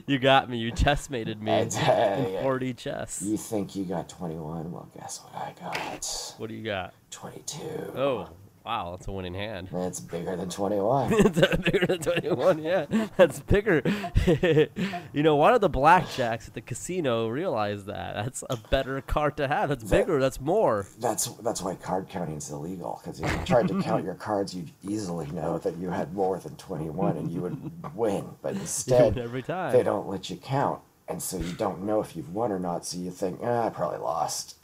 [0.07, 0.59] you got me.
[0.59, 3.23] You chessmated me in 4D chess.
[3.23, 4.73] You think you got 21?
[4.73, 6.35] Well, guess what I got?
[6.39, 6.95] What do you got?
[7.11, 7.61] 22.
[7.97, 8.29] Oh,
[8.65, 9.69] Wow, that's a winning hand.
[9.75, 11.13] It's bigger than 21.
[11.13, 12.87] it's bigger than 21, yeah.
[13.17, 13.83] That's bigger.
[15.13, 18.15] you know, why did the blackjacks at the casino realize that?
[18.15, 19.69] That's a better card to have.
[19.69, 20.19] That's bigger.
[20.19, 20.87] That's more.
[20.99, 23.01] That's that's why card counting's illegal.
[23.03, 26.39] Because if you tried to count your cards, you'd easily know that you had more
[26.39, 28.25] than 21 and you would win.
[28.41, 29.73] But instead, every time.
[29.73, 30.81] they don't let you count.
[31.07, 32.87] And so you don't know if you've won or not.
[32.87, 34.57] So you think, ah, I probably lost.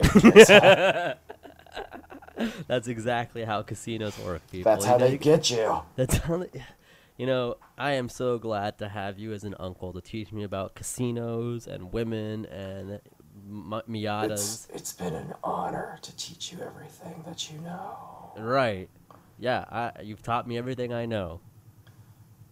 [2.40, 4.72] And it turns out That's exactly how casinos work, people.
[4.72, 5.82] that's You how know, they get you.
[5.96, 6.64] That's how they,
[7.16, 10.42] you know, I am so glad to have you as an uncle to teach me
[10.42, 13.00] about casinos and women and
[13.48, 14.30] m- Miatas.
[14.30, 18.32] It's, it's been an honor to teach you everything that you know.
[18.38, 18.88] Right.
[19.38, 21.40] Yeah, I, you've taught me everything I know.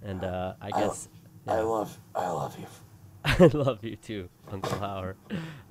[0.03, 1.09] And uh, I I- guess
[1.47, 1.63] I yeah.
[1.63, 2.67] love I love you.
[3.25, 5.17] I love you too, Uncle Howard.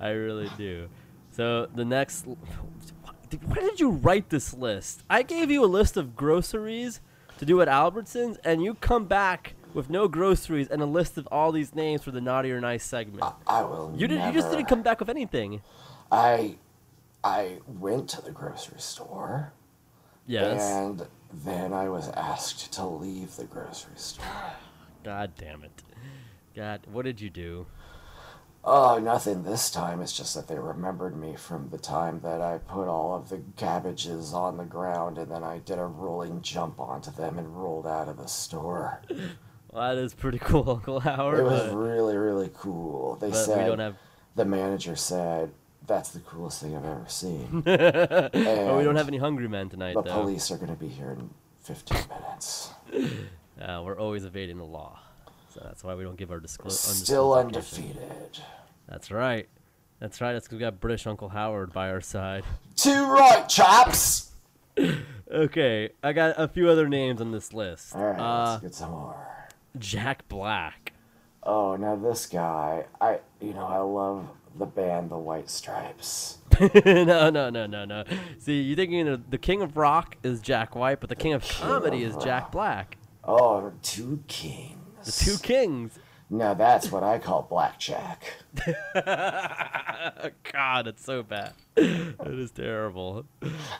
[0.00, 0.88] I really do.
[1.30, 2.26] So the next,
[3.36, 5.02] why did you write this list?
[5.08, 7.00] I gave you a list of groceries
[7.38, 11.28] to do at Albertsons, and you come back with no groceries and a list of
[11.30, 13.22] all these names for the naughty or nice segment.
[13.46, 13.92] I will.
[13.96, 14.26] You didn't.
[14.26, 15.60] You just didn't come back with anything.
[16.10, 16.56] I
[17.22, 19.52] I went to the grocery store
[20.26, 20.62] Yes.
[20.62, 24.24] and then I was asked to leave the grocery store.
[25.04, 25.82] God damn it.
[26.56, 27.66] God, what did you do?
[28.64, 30.00] Oh, nothing this time.
[30.02, 33.40] It's just that they remembered me from the time that I put all of the
[33.56, 37.86] cabbages on the ground and then I did a rolling jump onto them and rolled
[37.86, 39.00] out of the store.
[39.70, 41.40] Well, that is pretty cool, Uncle Howard.
[41.40, 43.16] It was but, really, really cool.
[43.16, 43.96] They but said we don't have.
[44.34, 45.52] the manager said
[45.86, 47.62] that's the coolest thing I've ever seen.
[47.66, 50.22] Oh, we don't have any hungry men tonight, the though.
[50.22, 51.30] police are going to be here in
[51.60, 52.70] 15 minutes.
[53.60, 55.00] Uh, we're always evading the law,
[55.58, 56.76] so that's why we don't give our disclosure.
[56.76, 58.38] Still undefeated.
[58.88, 59.48] That's right.
[59.98, 60.32] That's right.
[60.34, 62.44] That's 'cause we got British Uncle Howard by our side.
[62.76, 64.30] Too right, chaps.
[65.30, 67.94] Okay, I got a few other names on this list.
[67.94, 69.26] All right, Uh, let's get some more.
[69.78, 70.94] Jack Black.
[71.42, 74.26] Oh, now this guy, I, you know, I love
[74.58, 76.38] the band The White Stripes.
[76.60, 78.04] no, no, no, no, no.
[78.38, 81.46] See, you're thinking of the King of Rock is Jack White, but the King of
[81.46, 82.96] Comedy is of Jack Black.
[83.24, 84.77] Oh, two kings.
[85.08, 85.98] The two kings.
[86.30, 88.22] Now that's what I call blackjack.
[90.52, 91.54] God, it's so bad.
[91.76, 93.24] it is terrible.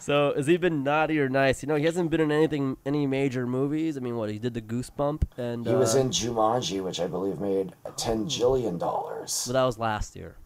[0.00, 1.62] So, has he been naughty or nice?
[1.62, 3.98] You know, he hasn't been in anything, any major movies.
[3.98, 7.06] I mean, what he did the Goosebump, and He was uh, in Jumanji, which I
[7.06, 9.44] believe made ten jillion dollars.
[9.46, 10.36] But that was last year,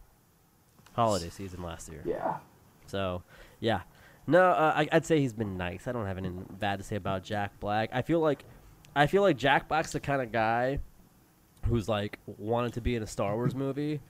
[0.97, 2.01] holiday season last year.
[2.05, 2.39] Yeah.
[2.87, 3.23] So,
[3.61, 3.81] yeah.
[4.27, 5.87] No, uh, I, I'd say he's been nice.
[5.87, 7.89] I don't have anything bad to say about Jack Black.
[7.93, 8.43] I feel like,
[8.95, 10.79] I feel like Jack Black's the kind of guy
[11.67, 14.01] who's like wanted to be in a Star Wars movie,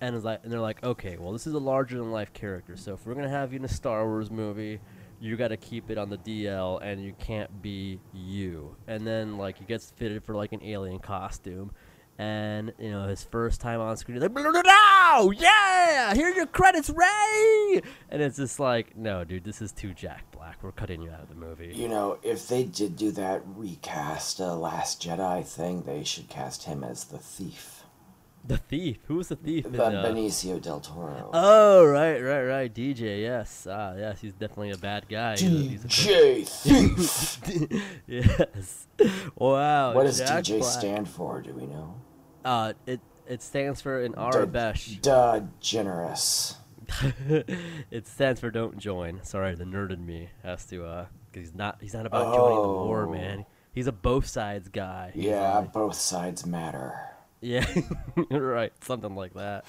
[0.00, 2.76] and is like, and they're like, okay, well, this is a larger than life character,
[2.76, 4.80] so if we're gonna have you in a Star Wars movie,
[5.20, 8.76] you got to keep it on the DL, and you can't be you.
[8.86, 11.72] And then like he gets fitted for like an alien costume.
[12.18, 17.80] And you know his first time on screen, like, "No, yeah, here's your credits, Ray."
[18.10, 20.58] And it's just like, no, dude, this is too Jack Black.
[20.60, 21.72] We're cutting you out of the movie.
[21.72, 26.64] You know, if they did do that recast uh, Last Jedi thing, they should cast
[26.64, 27.84] him as the thief.
[28.44, 28.98] The thief.
[29.06, 29.66] Who was the thief?
[29.66, 31.30] in, uh, Benicio del Toro.
[31.32, 32.74] Oh, right, right, right.
[32.74, 33.66] DJ, yes.
[33.70, 35.36] Ah, yes, he's definitely a bad guy.
[35.36, 36.48] He's he's a DJ
[37.38, 37.82] Thief.
[38.06, 38.86] yes.
[39.36, 39.92] Wow.
[39.94, 40.72] what does Jack DJ Black.
[40.72, 41.42] stand for?
[41.42, 41.94] Do we know?
[42.48, 45.00] Uh, it it stands for in Aurebesh.
[45.02, 46.56] Duh, generous.
[47.90, 49.20] it stands for don't join.
[49.22, 52.62] Sorry, the nerd in me has to uh, cause he's not he's not about joining
[52.62, 53.12] the war, Oh.
[53.12, 53.44] man.
[53.74, 55.10] He's a both sides guy.
[55.14, 56.98] He's Yeah, like- both sides matter.
[57.40, 57.66] yeah,
[58.30, 59.64] right, something like that.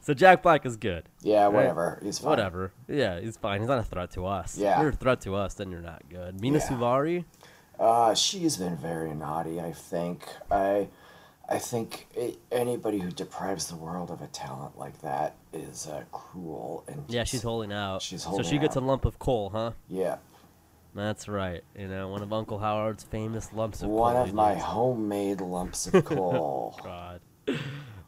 [0.00, 1.04] So Jack Black is good.
[1.22, 1.54] Yeah, Right.
[1.54, 2.00] whatever.
[2.02, 2.30] He's fine.
[2.30, 2.72] Whatever.
[2.88, 3.60] Yeah, he's fine.
[3.60, 4.58] He's not a threat to us.
[4.58, 4.74] Yeah.
[4.76, 6.40] If you're a threat to us, then you're not good.
[6.40, 6.66] Mena Yeah.
[6.68, 7.24] Suvari.
[7.78, 9.60] Uh, she's been very naughty.
[9.60, 10.26] I think.
[10.50, 10.88] I,
[11.50, 16.04] I think i anybody who deprives the world of a talent like that is uh,
[16.12, 17.04] cruel and.
[17.08, 18.02] Yeah, she's holding out.
[18.02, 19.72] She's holding so she gets a lump of coal, huh?
[19.88, 20.18] Yeah,
[20.94, 21.62] That's right.
[21.76, 24.22] You know, one of Uncle Howard's famous lumps of one coal.
[24.24, 24.62] of my does.
[24.62, 26.78] homemade lumps of coal.
[26.84, 27.20] God.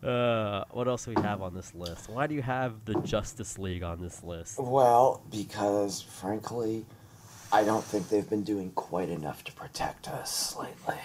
[0.03, 2.09] Uh, what else do we have on this list?
[2.09, 4.59] Why do you have the Justice League on this list?
[4.61, 6.84] well, because frankly,
[7.53, 11.01] I don't think they've been doing quite enough to protect us lately.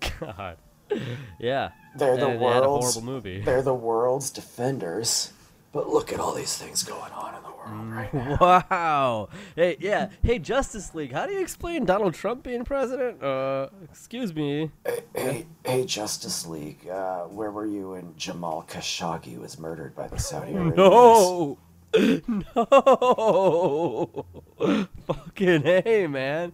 [0.20, 0.56] God.
[1.38, 1.70] Yeah.
[1.96, 3.40] They're the and they had a world's- horrible movie.
[3.40, 5.32] They're the world's defenders,
[5.72, 8.36] but look at all these things going on in the world right now.
[8.70, 9.28] Wow.
[9.56, 10.08] Hey, yeah.
[10.22, 11.12] Hey, Justice League.
[11.12, 13.22] How do you explain Donald Trump being president?
[13.22, 14.70] Uh, excuse me.
[15.14, 20.18] Hey, hey, Justice League, uh, where were you when Jamal Khashoggi was murdered by the
[20.18, 20.76] Saudi Arabians?
[20.78, 21.58] No.
[22.56, 24.24] no.
[25.06, 26.52] Fucking hey, man.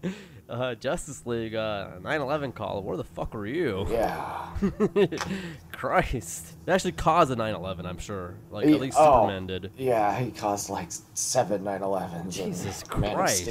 [0.54, 2.82] Uh, Justice League, uh, 9/11 call.
[2.82, 3.86] Where the fuck were you?
[3.90, 4.48] Yeah.
[5.72, 6.54] Christ.
[6.66, 8.34] It actually caused a 9/11, I'm sure.
[8.50, 9.72] Like He- at least oh, Superman did.
[9.76, 12.30] Yeah, he caused like seven 9/11s.
[12.32, 13.50] Jesus in Man of Christ.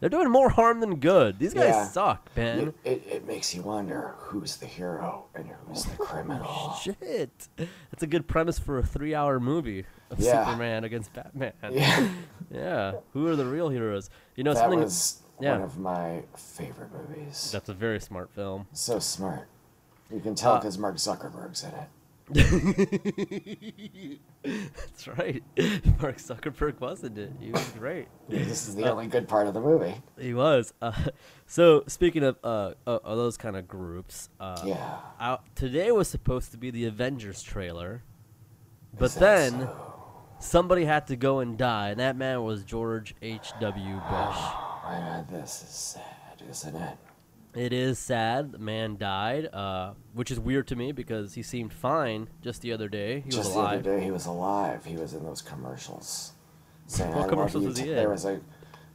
[0.00, 1.38] They're doing more harm than good.
[1.38, 1.84] These guys Yeah.
[1.86, 2.58] suck, man.
[2.58, 6.74] It, it, it makes you wonder who's the hero and who's the criminal.
[6.82, 7.48] Shit.
[7.56, 10.44] That's a good premise for a three-hour movie of Yeah.
[10.44, 11.52] Superman against Batman.
[11.72, 12.08] Yeah,
[12.52, 12.92] Yeah.
[13.14, 14.10] Who are the real heroes?
[14.36, 14.80] You know that something.
[14.80, 15.52] was yeah.
[15.52, 17.50] one of my favorite movies.
[17.52, 18.66] That's a very smart film.
[18.72, 19.48] So smart.
[20.12, 21.88] You can tell Uh, because Mark Zuckerberg's in it.
[24.44, 25.42] That's right.
[26.00, 27.32] Mark Zuckerberg wasn't it?
[27.40, 28.08] He was great.
[28.28, 29.94] This is the only good part of the movie.
[30.18, 30.72] He was.
[30.80, 30.92] Uh,
[31.46, 34.98] so speaking of uh, uh, those kind of groups, uh, Yeah.
[35.20, 38.02] out, today was supposed to be the Avengers trailer,
[38.98, 39.94] but then so?
[40.38, 43.52] somebody had to go and die, and that man was George H.
[43.60, 43.94] W.
[44.10, 44.36] Bush.
[44.88, 46.96] Man, this is sad, isn't it?
[47.54, 48.52] It is sad.
[48.52, 52.72] The man died, uh, which is weird to me because he seemed fine just the
[52.72, 53.20] other day.
[53.20, 53.82] He Just was the other alive.
[53.84, 54.84] day, he was alive.
[54.84, 56.32] He was in those commercials.
[56.86, 57.96] Saying, What "I love commercials was he in?
[57.96, 58.42] There was a, it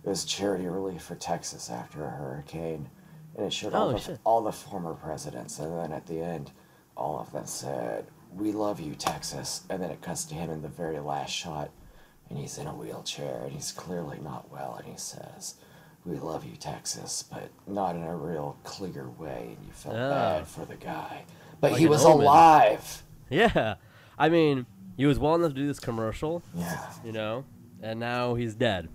[0.03, 2.89] was charity relief for Texas after a hurricane,
[3.35, 4.19] and it showed all Oh, the shit.
[4.25, 6.51] all the former presidents, and then at the end,
[6.97, 10.61] all of them said, "We love you, Texas," and then it cuts to him in
[10.61, 11.71] the very last shot,
[12.29, 15.55] and he's in a wheelchair, and he's clearly not well, and he says.
[16.09, 20.09] We love you, Texas, but not in a real clear way, and you felt Ah.
[20.09, 21.23] bad for the guy.
[21.61, 22.21] But Like he was omen.
[22.25, 23.03] alive.
[23.29, 23.75] Yeah,
[24.17, 24.65] I mean,
[24.97, 26.83] he was well enough to do this commercial, Yeah.
[27.05, 27.43] you know,
[27.83, 28.89] and now he's dead.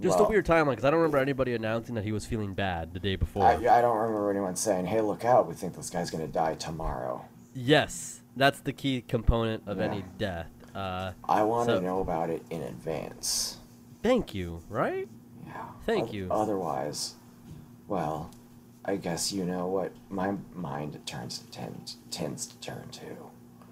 [0.00, 2.94] Just a weird timeline because I don't remember anybody announcing that he was feeling bad
[2.94, 3.44] the day before.
[3.44, 5.46] I, I don't remember anyone saying, "Hey, look out!
[5.46, 9.84] We think this guy's gonna die tomorrow." yes, that's the key component of Yeah.
[9.84, 10.48] any death.
[10.74, 13.58] Uh, I want to So- know about it in advance.
[14.02, 14.62] thank you.
[14.70, 15.06] Right?
[15.54, 15.66] Yeah.
[15.86, 16.28] Thank Oth- you.
[16.30, 17.14] Otherwise,
[17.88, 18.30] well,
[18.84, 23.16] I guess you know what my mind turns to tend, tends to turn to.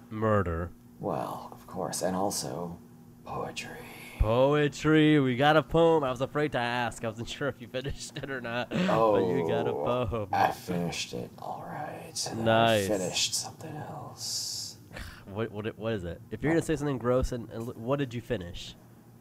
[0.09, 0.71] Murder.
[0.99, 2.77] Well, of course, and also
[3.25, 3.77] poetry.
[4.19, 5.19] Poetry.
[5.19, 6.03] We got a poem.
[6.03, 7.03] I was afraid to ask.
[7.03, 8.69] I wasn't sure if you finished it or not.
[8.89, 10.29] Oh, but you got a oh, poem.
[10.31, 11.29] I finished it.
[11.39, 12.13] All right.
[12.31, 12.85] And Nice.
[12.85, 14.77] I finished something else.
[15.25, 16.21] What, what, what is it?
[16.31, 18.75] If you're gonna say something gross, and, and what did you finish?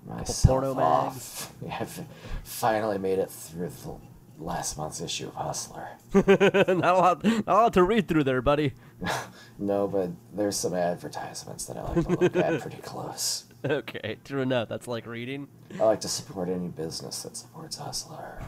[0.06, 1.52] Myself porno off.
[1.64, 2.04] Yeah, I've
[2.44, 3.94] finally made it through the
[4.38, 5.88] last month's issue of Hustler.
[6.14, 8.72] not a lot, not a lot to read through there, buddy.
[9.58, 13.44] No, but there's some advertisements that I like to look at pretty close.
[13.64, 14.68] Okay, true enough.
[14.68, 15.46] That's like reading.
[15.78, 18.42] I like to support any business that supports Hustler.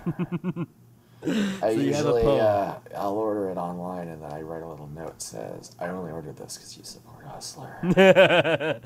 [1.63, 5.13] I a usually uh, I'll order it online and then I write a little note
[5.19, 7.77] that says I only ordered this because you support Hustler.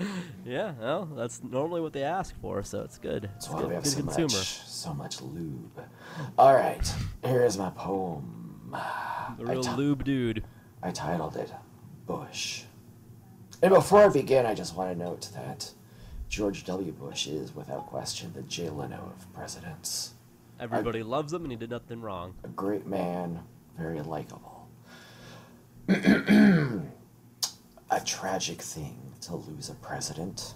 [0.44, 3.24] yeah, well, that's normally what they ask for, so it's good.
[3.24, 4.26] That's It's why good, we have so consumer.
[4.28, 5.82] much so much lube.
[6.38, 6.92] All right,
[7.24, 8.72] here is my poem.
[9.38, 10.44] The real ti- lube dude.
[10.82, 11.50] I titled it
[12.06, 12.62] Bush.
[13.62, 15.70] And before I begin, I just want to note that
[16.28, 16.92] George W.
[16.92, 20.12] Bush is, without question, the Jay Leno of presidents.
[20.60, 22.34] Everybody loves him, and he did nothing wrong.
[22.42, 23.40] A great man,
[23.76, 24.68] very likable.
[25.88, 26.80] a
[28.04, 30.54] tragic thing to lose a president,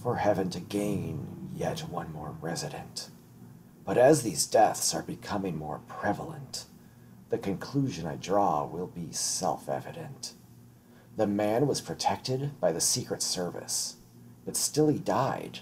[0.00, 3.10] for heaven to gain yet one more resident.
[3.84, 6.66] But as these deaths are becoming more prevalent,
[7.30, 10.34] the conclusion I draw will be self evident.
[11.16, 13.96] The man was protected by the Secret Service,
[14.44, 15.60] but still he died.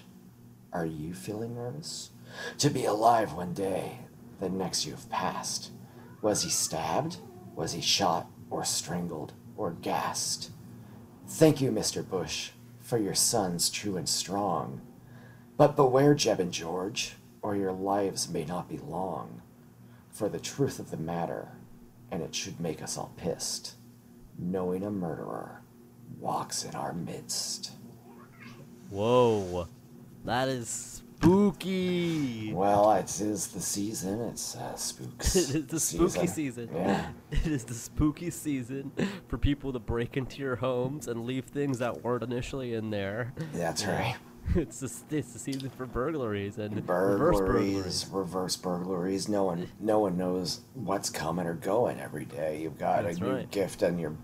[0.71, 2.11] Are you feeling nervous?
[2.59, 3.99] To be alive one day,
[4.39, 5.71] the next you have passed.
[6.21, 7.17] Was he stabbed?
[7.55, 10.51] Was he shot, or strangled, or gassed?
[11.27, 12.07] Thank you, Mr.
[12.07, 14.81] Bush, for your sons true and strong.
[15.57, 19.41] But beware, Jeb and George, or your lives may not be long.
[20.09, 21.49] For the truth of the matter,
[22.11, 23.75] and it should make us all pissed,
[24.37, 25.61] knowing a murderer
[26.19, 27.71] walks in our midst.
[28.89, 29.67] Whoa,
[30.25, 32.53] that is spooky.
[32.53, 34.21] Well, it is the season.
[34.21, 35.35] It's uh, spooks.
[35.35, 36.69] It is the spooky season.
[36.73, 37.09] Yeah.
[37.31, 38.91] It is the spooky season
[39.27, 43.33] for people to break into your homes and leave things that weren't initially in there.
[43.53, 44.15] That's right.
[44.55, 47.43] It's the, it's the season for burglaries and reverse burglaries.
[47.75, 49.29] Burglaries, reverse burglaries.
[49.29, 52.59] No one, no one knows what's coming or going every day.
[52.63, 53.51] You've got That's a new right.
[53.51, 54.15] gift on your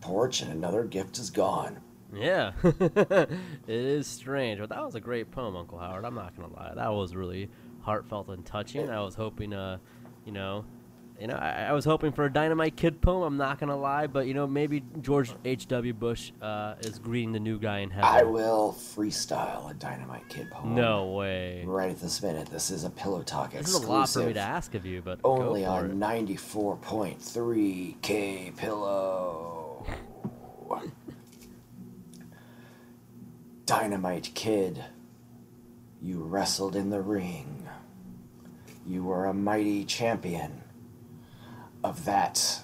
[0.00, 1.80] porch, and another gift is gone.
[2.14, 3.30] Yeah, it
[3.66, 6.04] is strange, but that was a great poem, Uncle Howard.
[6.04, 7.50] I'm not gonna lie, that was really
[7.80, 8.90] heartfelt and touching.
[8.90, 9.78] I was hoping, uh,
[10.24, 10.64] you know,
[11.20, 13.22] you know, I, I was hoping for a Dynamite Kid poem.
[13.22, 15.68] I'm not gonna lie, but you know, maybe George H.
[15.68, 15.92] W.
[15.92, 18.04] Bush uh, is greeting the new guy in heaven.
[18.08, 20.74] I will freestyle a Dynamite Kid poem.
[20.74, 21.62] No way.
[21.66, 22.48] Right at this minute.
[22.48, 23.82] This is a Pillow Talk This exclusive.
[23.84, 26.20] is a lot for me to ask of you, but Only go for on it.
[26.36, 29.86] 94.3 K Pillow.
[33.66, 34.84] Dynamite Kid,
[36.02, 37.66] you wrestled in the ring.
[38.86, 40.62] You were a mighty champion.
[41.82, 42.60] Of that,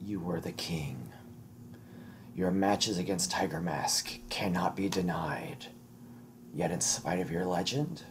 [0.00, 1.12] you were the king.
[2.36, 5.66] Your matches against Tiger Mask cannot be denied.
[6.54, 8.04] Yet, in spite of your legend,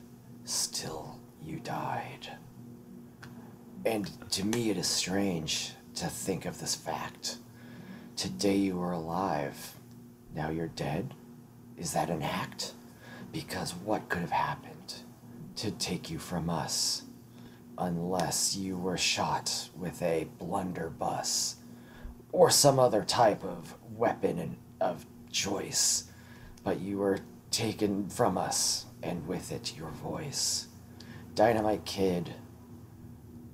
[0.43, 2.35] still you died.
[3.85, 7.37] And to me, it is strange to think of this fact.
[8.17, 9.75] Today you were alive,
[10.33, 11.13] now you're dead.
[11.77, 12.73] Is that an act?
[13.31, 14.95] Because what could have happened
[15.57, 17.03] to take you from us?
[17.77, 21.57] Unless you were shot with a blunderbuss
[22.31, 26.05] or some other type of weapon of choice.
[26.63, 27.19] But you were
[27.51, 30.67] taken from us, and with it, your voice.
[31.35, 32.33] Dynamite Kid,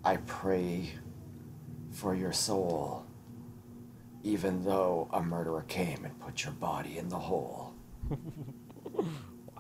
[0.04, 0.94] I pray
[1.92, 3.06] for your soul,
[4.24, 7.71] even though a murderer came and put your body in the hole.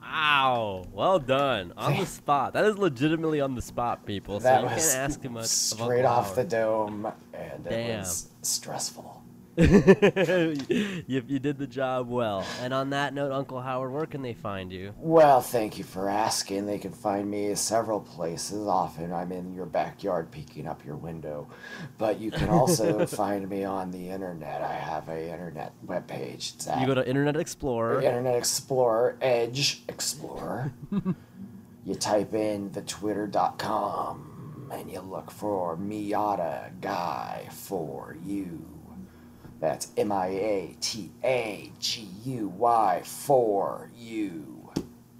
[0.01, 2.53] Wow, well done on the spot.
[2.53, 4.39] That is legitimately on the spot, people.
[4.39, 5.45] So that you was can't ask too much.
[5.45, 9.20] straight off the dome, and it was stressful.
[9.57, 12.45] you, you did the job well.
[12.61, 14.93] And on that note, Uncle Howard, where can they find you?
[14.97, 16.65] Well, thank you for asking.
[16.65, 18.65] They can find me several places.
[18.65, 21.47] Often I'm in your backyard peeking up your window.
[21.97, 24.61] But you can also find me on the internet.
[24.61, 26.55] I have a internet webpage.
[26.55, 28.01] It's You go to Internet Explorer.
[28.01, 30.71] Internet Explorer, Edge Explorer.
[31.85, 38.80] you type in the twitter.com and you look for Miata Guy for you.
[39.61, 44.73] That's M I A T A G U Y for you.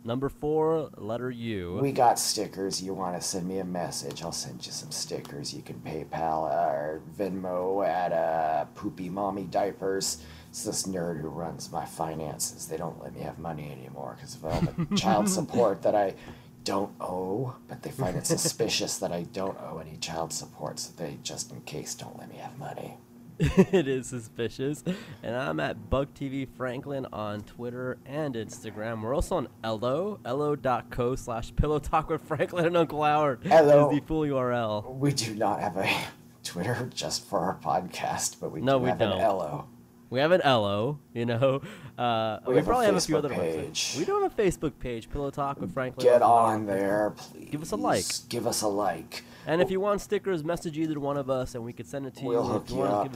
[0.04, 1.78] Number four, letter U.
[1.80, 2.82] We got stickers.
[2.82, 4.24] You want to send me a message?
[4.24, 5.54] I'll send you some stickers.
[5.54, 10.24] You can PayPal or Venmo at uh, Poopy Mommy Diapers.
[10.50, 12.66] It's this nerd who runs my finances.
[12.66, 16.16] They don't let me have money anymore because of all the child support that I
[16.64, 17.56] don't owe.
[17.68, 21.52] But they find it suspicious that I don't owe any child support, so they just
[21.52, 22.98] in case don't let me have money.
[23.40, 24.84] it is suspicious.
[25.24, 29.02] And I'm at Bug TV Franklin on Twitter and Instagram.
[29.02, 33.40] We're also on Ello, ello.co slash pillow talk with Franklin and Uncle Howard.
[33.50, 33.90] Ello.
[33.92, 34.98] Is the full URL.
[34.98, 35.90] We do not have a
[36.44, 39.14] Twitter just for our podcast, but we No, do we have don't.
[39.14, 39.68] an Ello.
[40.12, 41.62] We have an Ello, you know.
[41.98, 43.96] Uh, We we, have a probably have a few other page.
[43.98, 46.06] We don't have a Facebook page, Pillow Talk with Franklin.
[46.06, 47.50] Get on there, please.
[47.50, 48.06] Give us a like.
[48.28, 49.24] Give us a like.
[49.48, 52.16] And if you want stickers, message either one of us, and we can send it
[52.18, 52.50] to We'll you.
[52.52, 53.16] hook if you, you up.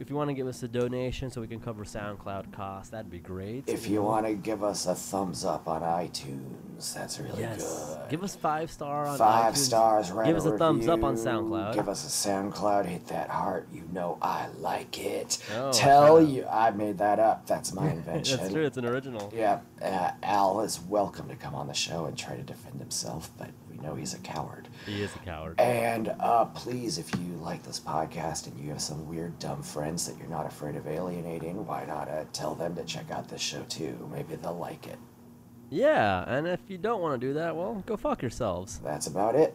[0.00, 3.10] If you want to give us a donation so we can cover SoundCloud costs, that'd
[3.10, 3.64] be great.
[3.68, 8.08] If you want to give us a thumbs up on iTunes, that's really yes, good.
[8.08, 9.58] give us five star on Five iTunes.
[9.58, 11.74] stars, write Give us a thumbs up on SoundCloud.
[11.74, 13.68] Give us a SoundCloud, hit that heart.
[13.70, 15.36] You know I like it.
[15.54, 17.46] Oh, Tell you, I made that up.
[17.46, 18.38] That's my invention.
[18.38, 18.64] That's true.
[18.64, 19.30] It's an original.
[19.36, 23.30] Yeah, uh, Al is welcome to come on the show and try to defend himself,
[23.36, 23.50] but
[23.82, 24.68] know he's a coward.
[24.86, 25.60] He is a coward.
[25.60, 30.06] And uh, please, if you like this podcast and you have some weird, dumb friends
[30.06, 33.40] that you're not afraid of alienating, why not uh, tell them to check out this
[33.40, 34.08] show too?
[34.12, 34.98] Maybe they'll like it.
[35.70, 38.80] Yeah, and if you don't want to do that, well, go fuck yourselves.
[38.82, 39.54] That's about it.